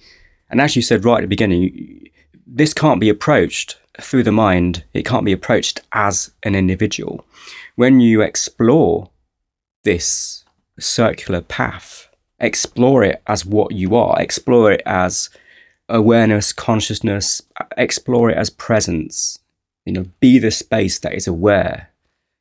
And 0.49 0.61
as 0.61 0.77
you 0.77 0.83
said 0.83 1.05
right 1.05 1.19
at 1.19 1.23
the 1.23 1.29
beginning, 1.29 2.09
this 2.47 2.73
can't 2.73 3.01
be 3.01 3.11
approached 3.11 3.77
through 4.01 4.23
the 4.23 4.33
mind. 4.33 4.85
It 4.93 5.05
can't 5.05 5.25
be 5.25 5.33
approached 5.33 5.81
as 5.93 6.33
an 6.43 6.55
individual. 6.55 7.25
When 7.77 8.01
you 8.01 8.23
explore 8.23 9.11
this 9.85 10.45
circular 10.79 11.41
path, 11.41 12.09
explore 12.39 13.05
it 13.05 13.23
as 13.27 13.45
what 13.45 13.73
you 13.73 13.95
are, 13.95 14.21
explore 14.21 14.73
it 14.73 14.83
as 14.87 15.31
awareness, 15.89 16.53
consciousness, 16.53 17.43
explore 17.77 18.31
it 18.31 18.39
as 18.39 18.51
presence. 18.51 19.39
You 19.85 19.93
know, 19.93 20.07
be 20.21 20.39
the 20.39 20.51
space 20.51 20.99
that 21.01 21.15
is 21.15 21.27
aware 21.27 21.91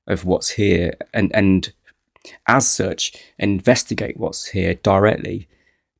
of 0.08 0.25
what's 0.25 0.50
here 0.50 0.93
and, 1.13 1.34
and 1.36 1.72
as 2.48 2.67
such, 2.67 3.13
investigate 3.39 4.17
what's 4.17 4.48
here 4.48 4.75
directly. 4.75 5.48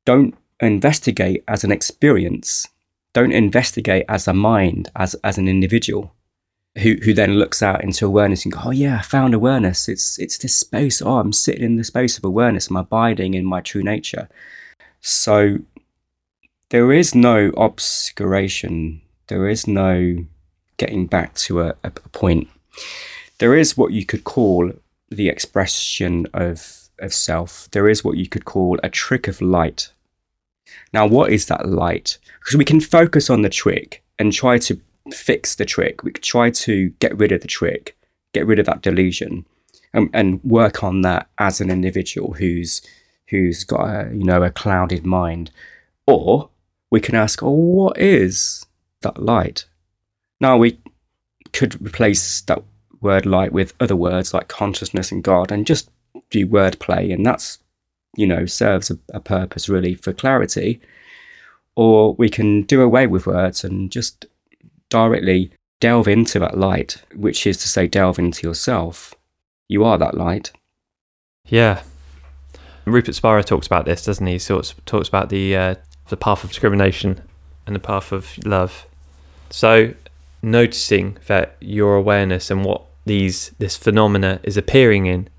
Don't 0.06 0.36
investigate 0.60 1.44
as 1.48 1.64
an 1.64 1.72
experience. 1.72 2.68
Don't 3.14 3.32
investigate 3.34 4.06
as 4.08 4.28
a 4.28 4.34
mind, 4.34 4.90
as, 4.96 5.16
as 5.24 5.38
an 5.38 5.48
individual 5.48 6.14
who, 6.78 6.96
who 7.04 7.14
then 7.14 7.34
looks 7.34 7.62
out 7.62 7.84
into 7.84 8.06
awareness 8.06 8.46
and 8.46 8.54
go, 8.54 8.60
oh 8.66 8.72
yeah, 8.72 9.00
I 9.00 9.02
found 9.02 9.34
awareness. 9.34 9.90
It's, 9.90 10.18
it's 10.20 10.38
this 10.38 10.58
space. 10.58 11.02
Oh, 11.02 11.18
I'm 11.18 11.34
sitting 11.34 11.64
in 11.64 11.76
the 11.76 11.84
space 11.84 12.18
of 12.18 12.24
awareness. 12.24 12.70
I'm 12.70 12.78
abiding 12.78 13.34
in 13.34 13.46
my 13.46 13.62
true 13.62 13.84
nature. 13.84 14.30
So 15.02 15.60
there 16.70 16.94
is 16.94 17.14
no 17.14 17.52
obscuration. 17.58 19.02
There 19.28 19.50
is 19.50 19.68
no 19.68 20.26
getting 20.78 21.08
back 21.08 21.36
to 21.36 21.62
a, 21.62 21.76
a 21.84 21.92
point. 21.92 22.48
There 23.40 23.56
is 23.56 23.76
what 23.76 23.92
you 23.92 24.06
could 24.06 24.24
call 24.24 24.72
the 25.10 25.28
expression 25.28 26.28
of, 26.34 26.90
of 27.00 27.14
self. 27.14 27.68
There 27.72 27.90
is 27.90 28.04
what 28.04 28.18
you 28.18 28.30
could 28.30 28.46
call 28.46 28.80
a 28.82 28.90
trick 28.90 29.28
of 29.28 29.42
light. 29.42 29.92
Now, 30.94 31.06
what 31.08 31.32
is 31.32 31.46
that 31.46 31.68
light? 31.68 32.18
Because 32.40 32.58
we 32.58 32.66
can 32.66 32.82
focus 32.82 33.30
on 33.30 33.42
the 33.42 33.50
trick 33.50 34.04
and 34.20 34.34
try 34.34 34.58
to 34.60 34.80
fix 35.14 35.56
the 35.56 35.66
trick. 35.66 36.04
We 36.04 36.12
try 36.12 36.50
to 36.52 36.90
get 37.00 37.18
rid 37.18 37.32
of 37.32 37.42
the 37.42 37.48
trick, 37.48 37.98
get 38.34 38.46
rid 38.46 38.60
of 38.60 38.66
that 38.66 38.82
delusion, 38.82 39.46
and, 39.94 40.10
and 40.14 40.44
work 40.44 40.84
on 40.84 41.02
that 41.02 41.30
as 41.38 41.62
an 41.62 41.70
individual 41.70 42.34
who's 42.34 42.82
who's 43.30 43.64
got 43.64 43.86
a 43.86 44.10
you 44.14 44.24
know 44.24 44.44
a 44.44 44.52
clouded 44.52 45.06
mind. 45.06 45.52
Or 46.06 46.50
we 46.90 47.00
can 47.00 47.16
ask, 47.16 47.42
oh, 47.42 47.50
what 47.50 47.98
is 47.98 48.66
that 49.02 49.22
light? 49.22 49.66
Now 50.40 50.58
we 50.58 50.80
could 51.54 51.82
replace 51.86 52.42
that 52.42 52.64
word 53.00 53.26
light 53.26 53.52
with 53.52 53.74
other 53.80 53.96
words 53.96 54.34
like 54.34 54.48
consciousness 54.48 55.12
and 55.12 55.24
God 55.24 55.52
and 55.52 55.66
just 55.66 55.90
do 56.30 56.46
wordplay, 56.48 57.14
and 57.14 57.26
that's, 57.26 57.60
you 58.16 58.28
know, 58.28 58.46
serves 58.46 58.92
a, 58.92 58.98
a 59.14 59.20
purpose 59.20 59.70
really 59.70 59.96
for 59.96 60.14
clarity. 60.14 60.82
Or 61.76 62.14
we 62.16 62.30
can 62.30 62.64
do 62.64 62.82
away 62.82 63.08
with 63.08 63.26
words 63.26 63.64
and 63.64 63.92
just 63.92 64.26
directly 64.90 65.52
delve 65.80 66.08
into 66.08 66.40
that 66.40 66.58
light, 66.58 67.04
which 67.16 67.48
is 67.48 67.58
to 67.58 67.68
say, 67.68 67.88
delve 67.88 68.20
into 68.20 68.48
yourself. 68.48 69.14
You 69.68 69.84
are 69.84 69.98
that 69.98 70.16
light. 70.16 70.52
Yeah. 71.46 71.82
Rupert 72.86 73.16
Spira 73.16 73.44
talks 73.44 73.68
about 73.68 73.86
this, 73.86 74.06
doesn't 74.06 74.26
he? 74.26 74.40
Sort 74.40 74.72
of 74.72 74.86
talks 74.86 75.08
about 75.08 75.30
the 75.30 75.56
uh, 75.56 75.76
the 76.10 76.18
path 76.18 76.44
of 76.44 76.50
discrimination 76.50 77.22
and 77.66 77.76
the 77.76 77.80
path 77.80 78.12
of 78.12 78.38
love. 78.46 78.86
So, 79.50 79.94
noticing 80.42 81.18
that 81.28 81.58
your 81.60 81.96
awareness 81.96 82.50
and 82.50 82.66
what 82.66 82.84
these 83.06 83.52
this 83.60 83.78
phenomena 83.78 84.40
is 84.44 84.58
appearing 84.58 85.06
in 85.06 85.30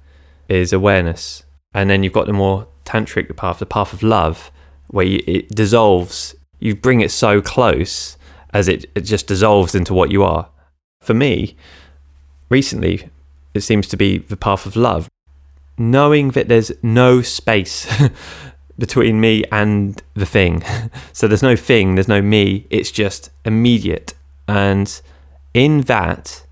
is 0.49 0.73
awareness, 0.73 1.45
and 1.75 1.89
then 1.89 2.03
you've 2.03 2.13
got 2.13 2.27
the 2.27 2.33
more 2.33 2.67
tantric 2.85 3.35
path, 3.37 3.59
the 3.59 3.67
path 3.67 3.93
of 3.93 4.03
love, 4.03 4.51
where 4.89 5.07
you, 5.07 5.23
it 5.27 5.49
dissolves. 5.49 6.35
You 6.59 6.77
bring 6.77 7.01
it 7.01 7.11
so 7.11 7.41
close 7.41 8.17
as 8.53 8.69
it, 8.69 8.85
it 8.95 9.03
just 9.03 9.27
dissolves 9.27 9.75
into 9.75 9.95
what 9.95 10.11
you 10.11 10.23
are. 10.23 10.49
For 11.01 11.15
me, 11.15 11.57
recently, 12.49 13.09
it 13.55 13.63
seems 13.63 13.89
to 13.89 13.97
be 13.97 14.19
the 14.19 14.37
path 14.37 14.67
of 14.67 14.77
love, 14.77 15.09
knowing 15.79 16.31
that 16.31 16.49
there's 16.49 16.73
no 16.83 17.23
space 17.23 17.91
between 18.79 19.21
me 19.21 19.45
and 19.51 20.03
the 20.15 20.27
thing. 20.27 20.63
so 21.13 21.27
there's 21.27 21.43
no 21.43 21.57
thing, 21.57 21.95
there's 21.95 22.09
no 22.09 22.23
me, 22.23 22.67
it's 22.71 22.91
just 22.91 23.31
immediate. 23.45 24.15
And 24.47 25.01
in 25.55 25.83
that, 25.83 26.45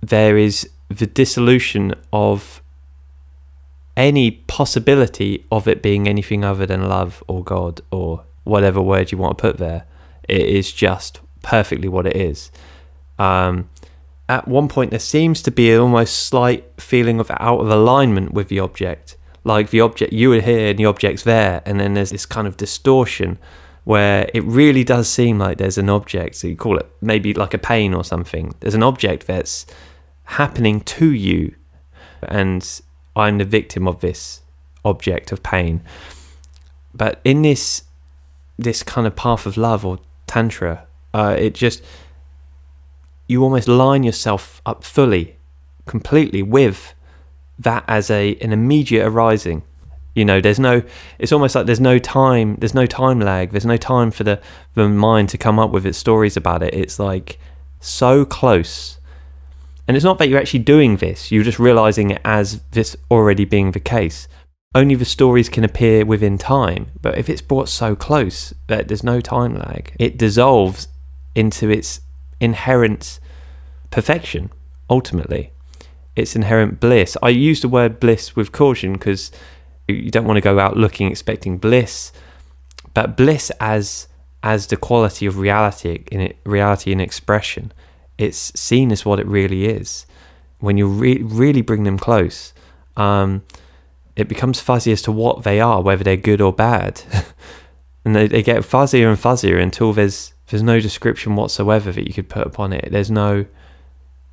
there 0.00 0.36
is 0.38 0.68
the 0.88 1.06
dissolution 1.06 1.94
of 2.12 2.62
any 3.98 4.30
possibility 4.30 5.44
of 5.50 5.68
it 5.68 5.82
being 5.82 6.08
anything 6.08 6.44
other 6.44 6.64
than 6.64 6.88
love 6.88 7.22
or 7.28 7.44
God 7.44 7.82
or 7.90 8.24
whatever 8.44 8.80
word 8.80 9.12
you 9.12 9.18
want 9.18 9.36
to 9.36 9.42
put 9.42 9.58
there. 9.58 9.84
It 10.28 10.42
is 10.42 10.72
just 10.72 11.20
perfectly 11.42 11.88
what 11.88 12.06
it 12.06 12.16
is. 12.16 12.50
Um, 13.18 13.68
at 14.28 14.46
one 14.46 14.68
point, 14.68 14.90
there 14.90 15.00
seems 15.00 15.42
to 15.42 15.50
be 15.50 15.72
an 15.72 15.80
almost 15.80 16.28
slight 16.28 16.64
feeling 16.80 17.18
of 17.18 17.30
out 17.32 17.60
of 17.60 17.68
alignment 17.68 18.32
with 18.32 18.48
the 18.48 18.60
object 18.60 19.16
like 19.44 19.70
the 19.70 19.80
object 19.80 20.12
you 20.12 20.32
are 20.32 20.40
here 20.40 20.68
and 20.68 20.78
the 20.78 20.84
object's 20.84 21.22
there 21.22 21.62
and 21.64 21.80
then 21.80 21.94
there's 21.94 22.10
this 22.10 22.26
kind 22.26 22.46
of 22.46 22.56
distortion 22.56 23.38
where 23.84 24.28
it 24.34 24.44
really 24.44 24.84
does 24.84 25.08
seem 25.08 25.38
like 25.38 25.56
there's 25.56 25.78
an 25.78 25.88
object 25.88 26.34
so 26.34 26.46
you 26.46 26.56
call 26.56 26.76
it 26.76 26.90
maybe 27.00 27.32
like 27.32 27.54
a 27.54 27.58
pain 27.58 27.94
or 27.94 28.04
something 28.04 28.54
there's 28.60 28.74
an 28.74 28.82
object 28.82 29.26
that's 29.26 29.64
happening 30.24 30.80
to 30.82 31.12
you 31.12 31.54
and 32.22 32.82
i'm 33.18 33.38
the 33.38 33.44
victim 33.44 33.88
of 33.88 34.00
this 34.00 34.42
object 34.84 35.32
of 35.32 35.42
pain. 35.42 35.82
But 36.94 37.20
in 37.24 37.42
this 37.42 37.82
this 38.58 38.82
kind 38.82 39.06
of 39.06 39.14
path 39.14 39.46
of 39.46 39.56
love 39.56 39.84
or 39.86 40.00
tantra 40.26 40.84
uh, 41.14 41.36
it 41.38 41.54
just 41.54 41.82
you 43.28 43.42
almost 43.42 43.68
line 43.68 44.02
yourself 44.02 44.60
up 44.66 44.82
fully 44.82 45.36
completely 45.86 46.42
with 46.42 46.94
that 47.58 47.84
as 47.86 48.10
a 48.10 48.36
an 48.36 48.52
immediate 48.52 49.06
arising. 49.06 49.62
You 50.14 50.24
know 50.24 50.40
there's 50.40 50.58
no 50.58 50.82
it's 51.18 51.32
almost 51.32 51.54
like 51.54 51.66
there's 51.66 51.80
no 51.80 51.98
time 51.98 52.56
there's 52.56 52.74
no 52.74 52.86
time 52.86 53.20
lag. 53.20 53.50
There's 53.50 53.66
no 53.66 53.76
time 53.76 54.10
for 54.10 54.24
the 54.24 54.40
the 54.74 54.88
mind 54.88 55.28
to 55.30 55.38
come 55.38 55.58
up 55.58 55.70
with 55.70 55.86
its 55.86 55.98
stories 55.98 56.36
about 56.36 56.62
it. 56.62 56.74
It's 56.74 56.98
like 56.98 57.38
so 57.80 58.24
close 58.24 58.97
and 59.88 59.96
it's 59.96 60.04
not 60.04 60.18
that 60.18 60.28
you're 60.28 60.38
actually 60.38 60.60
doing 60.60 60.96
this 60.98 61.32
you're 61.32 61.42
just 61.42 61.58
realizing 61.58 62.10
it 62.10 62.20
as 62.24 62.60
this 62.70 62.96
already 63.10 63.44
being 63.44 63.72
the 63.72 63.80
case 63.80 64.28
only 64.74 64.94
the 64.94 65.04
stories 65.04 65.48
can 65.48 65.64
appear 65.64 66.04
within 66.04 66.38
time 66.38 66.86
but 67.00 67.18
if 67.18 67.28
it's 67.28 67.42
brought 67.42 67.68
so 67.68 67.96
close 67.96 68.54
that 68.68 68.86
there's 68.86 69.02
no 69.02 69.20
time 69.20 69.54
lag 69.54 69.92
it 69.98 70.16
dissolves 70.16 70.88
into 71.34 71.68
its 71.68 72.00
inherent 72.40 73.18
perfection 73.90 74.50
ultimately 74.88 75.52
its 76.18 76.34
inherent 76.34 76.80
bliss. 76.80 77.16
I 77.22 77.30
use 77.30 77.60
the 77.60 77.68
word 77.68 78.00
bliss 78.00 78.34
with 78.34 78.52
caution 78.52 78.94
because 78.94 79.30
you 79.86 80.10
don't 80.10 80.26
want 80.26 80.36
to 80.36 80.42
go 80.42 80.58
out 80.58 80.76
looking 80.76 81.10
expecting 81.10 81.58
bliss, 81.58 82.12
but 82.92 83.16
bliss 83.16 83.50
as 83.60 84.08
as 84.42 84.66
the 84.68 84.76
quality 84.76 85.26
of 85.26 85.38
reality 85.38 86.04
in 86.12 86.20
it, 86.20 86.38
reality 86.44 86.92
in 86.92 87.00
expression. 87.00 87.72
It's 88.18 88.58
seen 88.58 88.92
as 88.92 89.04
what 89.04 89.20
it 89.20 89.26
really 89.26 89.66
is. 89.66 90.04
When 90.60 90.76
you 90.76 90.88
re- 90.88 91.22
really 91.22 91.62
bring 91.62 91.84
them 91.84 91.98
close, 91.98 92.52
um, 92.96 93.44
it 94.16 94.28
becomes 94.28 94.60
fuzzy 94.60 94.90
as 94.90 95.02
to 95.02 95.12
what 95.12 95.44
they 95.44 95.60
are, 95.60 95.80
whether 95.80 96.02
they're 96.02 96.16
good 96.16 96.40
or 96.40 96.52
bad, 96.52 97.02
and 98.04 98.16
they, 98.16 98.26
they 98.26 98.42
get 98.42 98.62
fuzzier 98.62 99.08
and 99.08 99.18
fuzzier 99.18 99.60
until 99.62 99.92
there's 99.92 100.34
there's 100.48 100.62
no 100.62 100.80
description 100.80 101.36
whatsoever 101.36 101.92
that 101.92 102.08
you 102.08 102.14
could 102.14 102.28
put 102.28 102.46
upon 102.46 102.72
it. 102.72 102.88
There's 102.90 103.10
no 103.10 103.46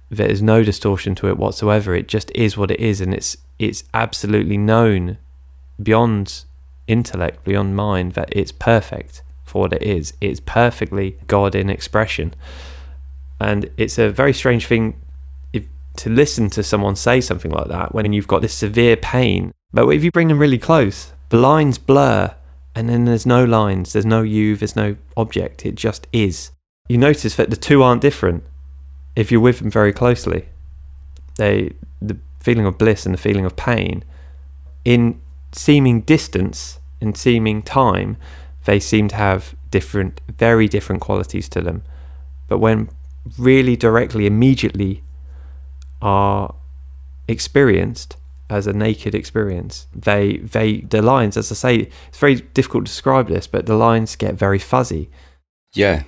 there's 0.10 0.42
no 0.42 0.64
distortion 0.64 1.14
to 1.16 1.28
it 1.28 1.38
whatsoever. 1.38 1.94
It 1.94 2.08
just 2.08 2.32
is 2.34 2.58
what 2.58 2.72
it 2.72 2.80
is, 2.80 3.02
and 3.02 3.14
it's 3.14 3.38
it's 3.60 3.84
absolutely 3.94 4.58
known 4.58 5.18
beyond 5.82 6.46
intellect, 6.88 7.44
beyond 7.44 7.76
mind, 7.76 8.14
that 8.14 8.30
it's 8.32 8.52
perfect 8.52 9.22
for 9.44 9.62
what 9.62 9.74
it 9.74 9.84
is. 9.84 10.14
It's 10.22 10.40
perfectly 10.40 11.18
God 11.28 11.56
in 11.56 11.70
expression. 11.70 12.34
And 13.40 13.70
it's 13.78 13.98
a 13.98 14.10
very 14.10 14.34
strange 14.34 14.66
thing 14.66 15.00
if, 15.54 15.66
to 15.98 16.10
listen 16.10 16.50
to 16.52 16.64
someone 16.64 16.96
say 16.96 17.22
something 17.22 17.52
like 17.52 17.68
that 17.68 17.94
when 17.94 18.12
you've 18.14 18.28
got 18.28 18.42
this 18.42 18.54
severe 18.54 18.96
pain. 18.96 19.52
But 19.74 19.88
if 19.90 20.04
you 20.04 20.12
bring 20.12 20.30
them 20.30 20.40
really 20.40 20.58
close, 20.58 21.14
the 21.30 21.38
lines 21.38 21.78
blur, 21.78 22.36
and 22.76 22.90
then 22.90 23.06
there's 23.06 23.26
no 23.26 23.44
lines, 23.44 23.94
there's 23.94 24.06
no 24.06 24.22
you, 24.22 24.56
there's 24.56 24.76
no 24.76 24.96
object, 25.16 25.66
it 25.66 25.76
just 25.76 26.08
is. 26.12 26.52
You 26.88 26.98
notice 26.98 27.36
that 27.36 27.50
the 27.50 27.56
two 27.56 27.82
aren't 27.84 28.02
different 28.02 28.44
if 29.16 29.32
you're 29.32 29.42
with 29.42 29.60
them 29.60 29.72
very 29.72 29.94
closely. 29.94 30.50
They, 31.38 31.74
the 32.02 32.18
feeling 32.40 32.66
of 32.66 32.78
bliss 32.78 33.06
and 33.06 33.14
the 33.14 33.20
feeling 33.20 33.46
of 33.46 33.56
pain, 33.56 34.04
in 34.84 35.20
seeming 35.52 36.02
distance 36.02 36.80
and 37.02 37.18
seeming 37.18 37.64
time, 37.64 38.18
they 38.66 38.80
seem 38.80 39.08
to 39.10 39.16
have 39.16 39.56
different, 39.72 40.22
very 40.38 40.68
different 40.68 41.02
qualities 41.02 41.50
to 41.50 41.62
them. 41.62 41.84
But 42.48 42.60
when 42.60 42.90
really 43.38 43.76
directly, 43.76 44.26
immediately 44.26 45.04
are 46.02 46.54
experienced 47.28 48.18
as 48.50 48.68
a 48.68 48.74
naked 48.74 49.16
experience, 49.16 49.88
they, 49.96 50.38
they, 50.38 50.82
the 50.82 51.02
lines, 51.02 51.36
as 51.36 51.52
I 51.52 51.56
say, 51.56 51.90
it's 52.08 52.20
very 52.20 52.36
difficult 52.36 52.86
to 52.86 52.92
describe 52.92 53.28
this, 53.28 53.48
but 53.48 53.66
the 53.66 53.76
lines 53.76 54.16
get 54.16 54.36
very 54.36 54.60
fuzzy. 54.60 55.10
Yeah. 55.74 56.04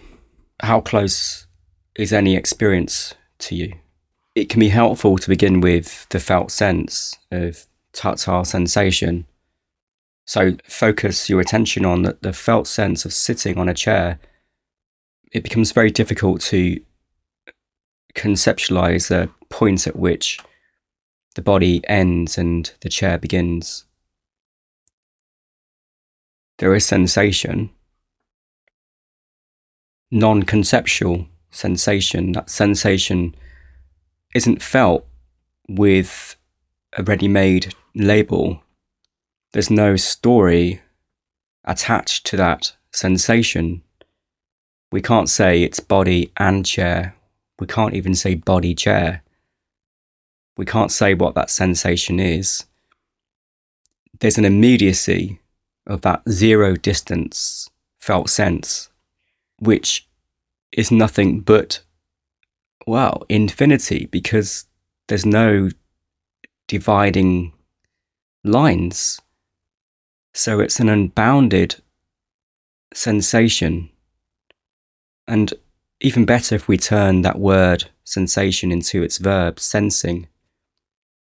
How 0.59 0.81
close 0.81 1.47
is 1.95 2.13
any 2.13 2.36
experience 2.36 3.15
to 3.39 3.55
you? 3.55 3.74
It 4.36 4.50
can 4.50 4.59
be 4.59 4.69
helpful 4.69 5.17
to 5.17 5.29
begin 5.29 5.62
with 5.62 6.07
the 6.09 6.19
felt 6.19 6.51
sense 6.51 7.15
of 7.31 7.65
tactile 7.91 8.45
sensation 8.45 9.25
so 10.27 10.57
focus 10.65 11.29
your 11.29 11.39
attention 11.39 11.86
on 11.86 12.01
the, 12.01 12.17
the 12.19 12.33
felt 12.33 12.67
sense 12.67 13.05
of 13.05 13.13
sitting 13.13 13.57
on 13.57 13.69
a 13.69 13.74
chair. 13.74 14.19
It 15.31 15.41
becomes 15.41 15.71
very 15.71 15.89
difficult 15.89 16.41
to 16.41 16.81
conceptualize 18.16 19.10
the 19.10 19.30
point 19.50 19.88
at 19.88 19.96
which 19.96 20.40
the 21.36 21.42
body 21.42 21.82
ends 21.88 22.38
and 22.38 22.72
the 22.82 22.90
chair 22.90 23.18
begins. 23.18 23.86
There 26.58 26.74
is 26.74 26.86
sensation, 26.86 27.70
non 30.10 30.44
conceptual 30.44 31.28
sensation. 31.52 32.32
That 32.32 32.50
sensation 32.50 33.36
isn't 34.34 34.62
felt 34.62 35.06
with 35.70 36.36
a 36.98 37.04
ready 37.04 37.28
made 37.28 37.76
label 37.94 38.62
there's 39.58 39.70
no 39.72 39.96
story 39.96 40.82
attached 41.66 42.26
to 42.28 42.38
that 42.38 42.74
sensation. 42.94 43.82
We 44.92 45.02
can't 45.02 45.30
say 45.30 45.64
it's 45.64 45.80
body 45.80 46.32
and 46.38 46.66
chair. 46.66 47.15
We 47.60 47.67
can't 47.67 47.93
even 47.93 48.15
say 48.15 48.36
body 48.36 48.76
chair. 48.76 49.24
We 50.58 50.65
can't 50.65 50.91
say 50.91 51.13
what 51.13 51.36
that 51.36 51.50
sensation 51.50 52.20
is. 52.20 52.65
There's 54.20 54.38
an 54.38 54.46
immediacy 54.46 55.39
of 55.86 56.02
that 56.02 56.22
zero 56.30 56.76
distance 56.76 57.70
felt 58.00 58.30
sense, 58.30 58.89
which 59.60 60.08
is 60.72 60.91
nothing 60.91 61.39
but, 61.39 61.82
well, 62.86 63.24
infinity 63.30 64.08
because 64.08 64.65
there's 65.08 65.26
no 65.26 65.70
dividing 66.67 67.54
lines. 68.43 69.22
So 70.34 70.60
it's 70.60 70.80
an 70.80 70.89
unbounded 70.89 71.76
sensation. 72.93 73.89
And 75.28 75.54
even 75.99 76.25
better 76.25 76.55
if 76.55 76.67
we 76.67 76.77
turn 76.77 77.21
that 77.21 77.39
word 77.39 77.86
sensation 78.03 78.71
into 78.71 79.03
its 79.03 79.17
verb, 79.17 79.60
sensing. 79.60 80.27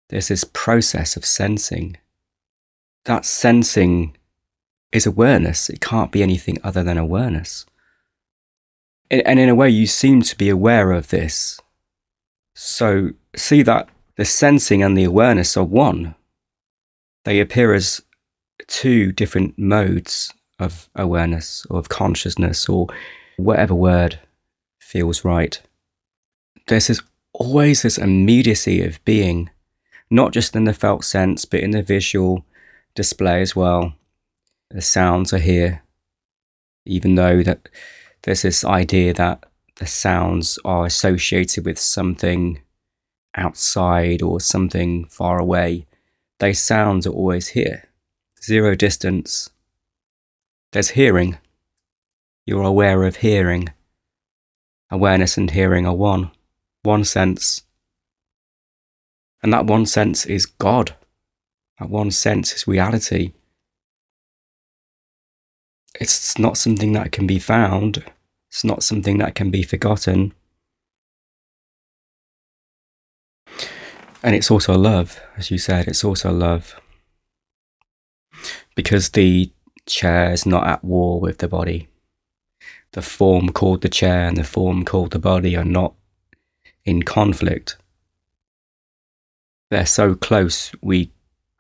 There's 0.10 0.28
this 0.28 0.44
process 0.44 1.16
of 1.16 1.26
sensing. 1.26 1.98
That 3.06 3.26
sensing 3.26 4.18
is 4.92 5.06
awareness. 5.06 5.70
It 5.70 5.82
can't 5.82 6.12
be 6.12 6.24
anything 6.24 6.60
other 6.64 6.84
than 6.84 6.98
awareness. 6.98 7.66
And 9.10 9.40
in 9.40 9.50
a 9.50 9.56
way, 9.56 9.70
you 9.70 9.86
seem 9.86 10.22
to 10.24 10.38
be 10.38 10.50
aware 10.50 10.92
of 10.92 11.10
this. 11.10 11.60
So 12.56 13.12
see 13.36 13.62
that 13.64 13.90
the 14.16 14.26
sensing 14.26 14.82
and 14.84 14.98
the 14.98 15.04
awareness 15.04 15.56
are 15.58 15.64
one. 15.64 16.16
They 17.26 17.40
appear 17.40 17.74
as 17.74 18.02
two 18.68 19.12
different 19.12 19.58
modes 19.58 20.34
of 20.60 20.90
awareness 20.96 21.66
or 21.70 21.80
of 21.80 21.90
consciousness 21.90 22.68
or 22.70 22.88
whatever 23.38 23.74
word 23.76 24.20
feels 24.94 25.26
right. 25.26 25.60
There's 26.68 26.86
this, 26.86 27.02
always 27.34 27.82
this 27.82 27.98
immediacy 27.98 28.84
of 28.84 29.04
being, 29.06 29.50
not 30.12 30.34
just 30.34 30.56
in 30.56 30.66
the 30.66 30.74
felt 30.74 31.04
sense, 31.04 31.46
but 31.46 31.62
in 31.62 31.72
the 31.72 31.82
visual 31.82 32.46
display 32.94 33.42
as 33.42 33.56
well. 33.56 33.96
The 34.70 34.84
sounds 34.84 35.34
are 35.34 35.40
here, 35.40 35.82
even 36.86 37.16
though 37.16 37.42
that 37.42 37.70
there's 38.22 38.44
this 38.44 38.64
idea 38.64 39.16
that 39.16 39.46
the 39.78 39.88
sounds 39.88 40.60
are 40.64 40.86
associated 40.86 41.66
with 41.66 41.80
something 41.80 42.62
outside 43.34 44.22
or 44.22 44.40
something 44.40 45.06
far 45.06 45.40
away. 45.40 45.88
Those 46.40 46.60
sounds 46.60 47.08
are 47.08 47.14
always 47.14 47.48
here 47.48 47.86
zero 48.44 48.76
distance. 48.76 49.50
There's 50.72 50.90
hearing. 50.90 51.40
You're 52.46 52.62
aware 52.64 53.04
of 53.04 53.18
hearing. 53.18 53.70
Awareness 54.90 55.38
and 55.38 55.50
hearing 55.50 55.88
are 55.88 55.96
one, 55.96 56.32
one 56.84 57.04
sense. 57.04 57.64
And 59.42 59.52
that 59.54 59.66
one 59.66 59.86
sense 59.86 60.26
is 60.26 60.46
God. 60.46 60.96
That 61.80 61.90
one 61.90 62.12
sense 62.12 62.54
is 62.54 62.68
reality. 62.68 63.34
It's 66.00 66.38
not 66.38 66.58
something 66.58 66.94
that 66.94 67.12
can 67.12 67.28
be 67.28 67.40
found. 67.40 68.04
It's 68.50 68.64
not 68.64 68.84
something 68.84 69.18
that 69.18 69.36
can 69.36 69.52
be 69.52 69.64
forgotten. 69.64 70.34
And 74.24 74.36
it's 74.36 74.50
also 74.50 74.78
love, 74.78 75.20
as 75.36 75.52
you 75.52 75.58
said, 75.58 75.88
it's 75.88 76.04
also 76.04 76.32
love 76.32 76.80
because 78.76 79.10
the 79.10 79.52
chair 79.86 80.32
is 80.32 80.46
not 80.46 80.66
at 80.66 80.84
war 80.84 81.20
with 81.20 81.40
the 81.40 81.48
body. 81.48 81.90
The 82.94 83.02
form 83.02 83.50
called 83.50 83.82
the 83.82 83.90
chair 83.90 84.28
and 84.28 84.38
the 84.38 84.44
form 84.44 84.86
called 84.86 85.12
the 85.12 85.20
body 85.20 85.56
are 85.56 85.64
not 85.64 85.94
in 86.86 87.04
conflict. 87.04 87.78
They're 89.70 89.86
so 89.86 90.16
close, 90.16 90.72
we 90.82 91.12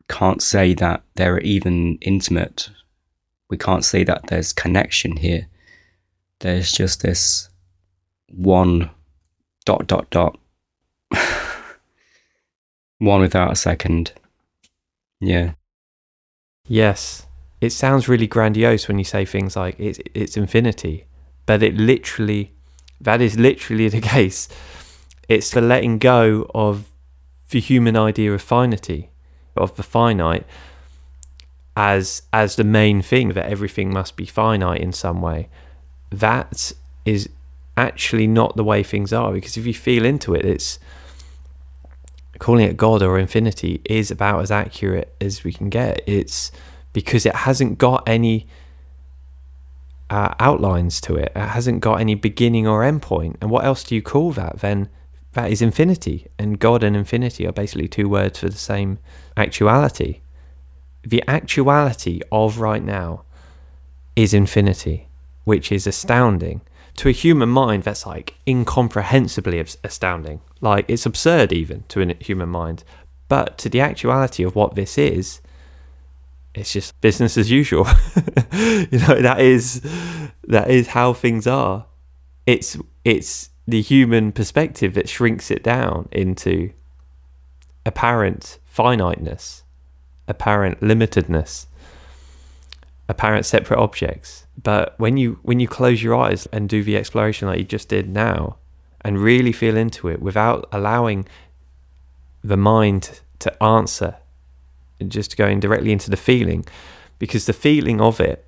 can't 0.07 0.41
say 0.41 0.73
that 0.75 1.03
they're 1.15 1.39
even 1.39 1.97
intimate. 2.01 2.69
We 3.49 3.57
can't 3.57 3.83
say 3.83 4.03
that 4.03 4.27
there's 4.27 4.53
connection 4.53 5.17
here. 5.17 5.47
There's 6.39 6.71
just 6.71 7.01
this 7.01 7.49
one 8.29 8.91
dot 9.65 9.87
dot 9.87 10.09
dot. 10.09 10.37
one 12.99 13.21
without 13.21 13.51
a 13.51 13.55
second. 13.55 14.13
Yeah. 15.19 15.53
Yes, 16.67 17.27
it 17.61 17.71
sounds 17.71 18.07
really 18.07 18.27
grandiose 18.27 18.87
when 18.87 18.97
you 18.97 19.03
say 19.03 19.25
things 19.25 19.55
like 19.55 19.79
it's 19.79 19.99
it's 20.13 20.37
infinity, 20.37 21.05
but 21.45 21.61
it 21.63 21.75
literally 21.75 22.51
that 23.03 23.21
is 23.21 23.37
literally 23.37 23.89
the 23.89 24.01
case. 24.15 24.49
It's 25.29 25.51
the 25.51 25.61
letting 25.61 25.99
go 25.99 26.49
of 26.55 26.89
the 27.49 27.59
human 27.59 27.95
idea 27.95 28.33
of 28.33 28.41
finity, 28.41 29.09
of 29.55 29.75
the 29.75 29.83
finite, 29.83 30.45
as 31.75 32.23
as 32.31 32.55
the 32.55 32.63
main 32.63 33.01
thing 33.01 33.29
that 33.29 33.45
everything 33.45 33.93
must 33.93 34.15
be 34.15 34.25
finite 34.25 34.81
in 34.81 34.93
some 34.93 35.21
way. 35.21 35.49
That 36.09 36.71
is 37.05 37.29
actually 37.75 38.27
not 38.27 38.55
the 38.55 38.63
way 38.63 38.83
things 38.83 39.11
are 39.11 39.33
because 39.33 39.57
if 39.57 39.65
you 39.65 39.73
feel 39.73 40.05
into 40.05 40.33
it, 40.35 40.45
it's 40.45 40.79
calling 42.39 42.67
it 42.67 42.77
God 42.77 43.01
or 43.01 43.17
infinity 43.17 43.81
is 43.85 44.11
about 44.11 44.41
as 44.41 44.51
accurate 44.51 45.13
as 45.19 45.43
we 45.43 45.53
can 45.53 45.69
get. 45.69 46.01
It's 46.05 46.51
because 46.91 47.25
it 47.25 47.35
hasn't 47.35 47.77
got 47.77 48.03
any 48.07 48.47
uh, 50.13 50.35
outlines 50.39 51.01
to 51.01 51.15
it. 51.15 51.31
It 51.35 51.39
hasn't 51.39 51.79
got 51.79 51.99
any 51.99 52.13
beginning 52.13 52.67
or 52.67 52.83
end 52.83 53.01
point. 53.01 53.37
And 53.41 53.49
what 53.49 53.65
else 53.65 53.83
do 53.83 53.95
you 53.95 54.01
call 54.03 54.31
that? 54.33 54.59
Then 54.59 54.87
that 55.31 55.51
is 55.51 55.59
infinity. 55.59 56.27
And 56.37 56.59
God 56.59 56.83
and 56.83 56.95
infinity 56.95 57.47
are 57.47 57.51
basically 57.51 57.87
two 57.87 58.07
words 58.07 58.37
for 58.37 58.47
the 58.47 58.55
same 58.55 58.99
actuality. 59.35 60.21
The 61.01 61.23
actuality 61.27 62.21
of 62.31 62.59
right 62.59 62.83
now 62.83 63.23
is 64.15 64.35
infinity, 64.35 65.07
which 65.45 65.71
is 65.71 65.87
astounding. 65.87 66.61
To 66.97 67.09
a 67.09 67.11
human 67.11 67.49
mind, 67.49 67.81
that's 67.81 68.05
like 68.05 68.35
incomprehensibly 68.45 69.65
astounding. 69.83 70.41
Like 70.61 70.85
it's 70.87 71.07
absurd 71.07 71.51
even 71.51 71.85
to 71.87 72.03
a 72.03 72.13
human 72.23 72.49
mind. 72.49 72.83
But 73.29 73.57
to 73.57 73.67
the 73.67 73.81
actuality 73.81 74.43
of 74.43 74.55
what 74.55 74.75
this 74.75 74.99
is, 74.99 75.41
it's 76.55 76.73
just 76.73 76.99
business 77.01 77.37
as 77.37 77.49
usual. 77.49 77.85
you 78.53 78.99
know, 78.99 79.21
that 79.21 79.37
is 79.39 79.81
that 80.47 80.69
is 80.69 80.87
how 80.87 81.13
things 81.13 81.47
are. 81.47 81.85
It's 82.45 82.77
it's 83.03 83.49
the 83.67 83.81
human 83.81 84.31
perspective 84.31 84.93
that 84.93 85.09
shrinks 85.09 85.49
it 85.49 85.63
down 85.63 86.09
into 86.11 86.71
apparent 87.85 88.59
finiteness, 88.65 89.63
apparent 90.27 90.79
limitedness, 90.81 91.67
apparent 93.09 93.45
separate 93.45 93.79
objects. 93.79 94.45
But 94.61 94.93
when 94.99 95.17
you 95.17 95.39
when 95.41 95.59
you 95.59 95.67
close 95.67 96.03
your 96.03 96.15
eyes 96.15 96.45
and 96.47 96.69
do 96.69 96.83
the 96.83 96.97
exploration 96.97 97.47
like 97.47 97.57
you 97.57 97.65
just 97.65 97.89
did 97.89 98.09
now, 98.09 98.57
and 99.01 99.19
really 99.19 99.51
feel 99.51 99.75
into 99.75 100.07
it 100.07 100.21
without 100.21 100.67
allowing 100.71 101.27
the 102.43 102.57
mind 102.57 103.21
to 103.39 103.63
answer 103.63 104.17
just 105.07 105.37
going 105.37 105.59
directly 105.59 105.91
into 105.91 106.09
the 106.09 106.17
feeling 106.17 106.65
because 107.19 107.45
the 107.45 107.53
feeling 107.53 108.01
of 108.01 108.19
it 108.19 108.45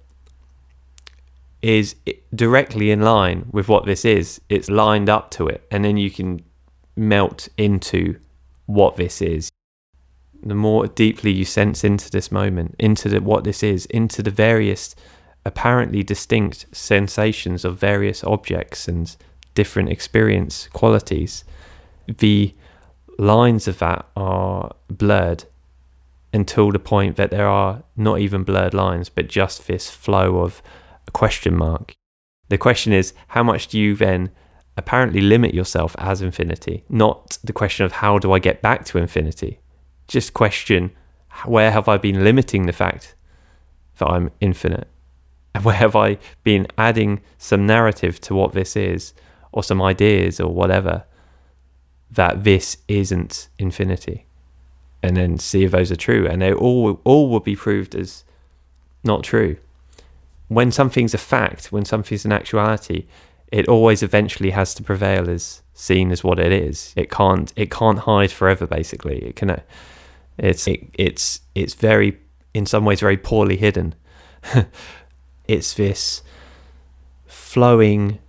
is 1.61 1.95
directly 2.33 2.91
in 2.91 3.01
line 3.01 3.47
with 3.51 3.67
what 3.67 3.85
this 3.85 4.05
is. 4.05 4.39
It's 4.49 4.69
lined 4.69 5.09
up 5.09 5.31
to 5.31 5.47
it, 5.47 5.65
and 5.71 5.83
then 5.83 5.97
you 5.97 6.11
can 6.11 6.43
melt 6.95 7.49
into 7.57 8.19
what 8.65 8.97
this 8.97 9.21
is. 9.21 9.49
The 10.43 10.53
more 10.53 10.87
deeply 10.87 11.31
you 11.31 11.45
sense 11.45 11.83
into 11.83 12.11
this 12.11 12.31
moment, 12.31 12.75
into 12.77 13.09
the, 13.09 13.21
what 13.21 13.45
this 13.45 13.63
is, 13.63 13.85
into 13.87 14.21
the 14.21 14.29
various 14.29 14.95
apparently 15.43 16.03
distinct 16.03 16.65
sensations 16.71 17.63
of 17.65 17.77
various 17.77 18.23
objects 18.23 18.87
and 18.87 19.15
different 19.55 19.89
experience 19.89 20.67
qualities, 20.73 21.43
the 22.07 22.53
lines 23.17 23.67
of 23.67 23.79
that 23.79 24.05
are 24.15 24.75
blurred 24.89 25.45
until 26.35 26.69
the 26.69 26.79
point 26.79 27.15
that 27.15 27.31
there 27.31 27.47
are 27.47 27.81
not 27.95 28.19
even 28.19 28.43
blurred 28.43 28.73
lines, 28.73 29.07
but 29.07 29.29
just 29.29 29.67
this 29.67 29.89
flow 29.89 30.39
of 30.41 30.61
a 31.07 31.11
question 31.11 31.55
mark. 31.55 31.95
The 32.49 32.57
question 32.57 32.91
is, 32.91 33.13
how 33.29 33.41
much 33.41 33.67
do 33.69 33.79
you 33.79 33.95
then 33.95 34.31
apparently 34.75 35.21
limit 35.21 35.53
yourself 35.53 35.95
as 35.97 36.21
infinity? 36.21 36.83
Not 36.89 37.37
the 37.41 37.53
question 37.53 37.85
of 37.85 37.93
how 37.93 38.19
do 38.19 38.33
I 38.33 38.39
get 38.39 38.61
back 38.61 38.83
to 38.87 38.97
infinity. 38.97 39.61
Just 40.09 40.33
question, 40.33 40.91
where 41.45 41.71
have 41.71 41.87
I 41.87 41.97
been 41.97 42.21
limiting 42.25 42.65
the 42.65 42.73
fact 42.73 43.15
that 43.97 44.07
I'm 44.07 44.29
infinite? 44.41 44.89
And 45.53 45.63
where 45.65 45.75
have 45.75 45.95
I 45.95 46.17
been 46.43 46.67
adding 46.77 47.21
some 47.37 47.65
narrative 47.65 48.19
to 48.21 48.35
what 48.35 48.51
this 48.51 48.75
is, 48.75 49.13
or 49.53 49.63
some 49.63 49.81
ideas, 49.81 50.41
or 50.41 50.53
whatever, 50.53 51.05
that 52.11 52.43
this 52.43 52.79
isn't 52.89 53.47
infinity? 53.57 54.25
And 55.05 55.17
then 55.17 55.37
see 55.37 55.63
if 55.63 55.71
those 55.71 55.91
are 55.91 55.95
true. 55.95 56.27
And 56.27 56.41
they 56.41 56.53
all 56.53 56.99
all 57.03 57.29
will 57.29 57.39
be 57.39 57.55
proved 57.55 57.95
as 57.95 58.23
not 59.03 59.23
true. 59.23 59.57
When 60.47 60.71
something's 60.71 61.13
a 61.13 61.19
fact, 61.19 61.71
when 61.71 61.85
something's 61.85 62.25
an 62.25 62.31
actuality, 62.31 63.05
it 63.51 63.67
always 63.67 64.03
eventually 64.03 64.51
has 64.51 64.73
to 64.75 64.83
prevail 64.83 65.29
as 65.29 65.61
seen 65.73 66.11
as 66.11 66.23
what 66.23 66.39
it 66.39 66.51
is. 66.51 66.93
It 66.95 67.09
can't 67.09 67.53
it 67.55 67.71
can't 67.71 67.99
hide 67.99 68.31
forever. 68.31 68.65
Basically, 68.67 69.19
it 69.19 69.35
can. 69.35 69.61
It's 70.37 70.67
it, 70.67 70.87
it's 70.93 71.41
it's 71.53 71.73
very 71.73 72.19
in 72.53 72.65
some 72.65 72.85
ways 72.85 72.99
very 72.99 73.17
poorly 73.17 73.57
hidden. 73.57 73.95
it's 75.47 75.73
this 75.73 76.23
flowing 77.27 78.19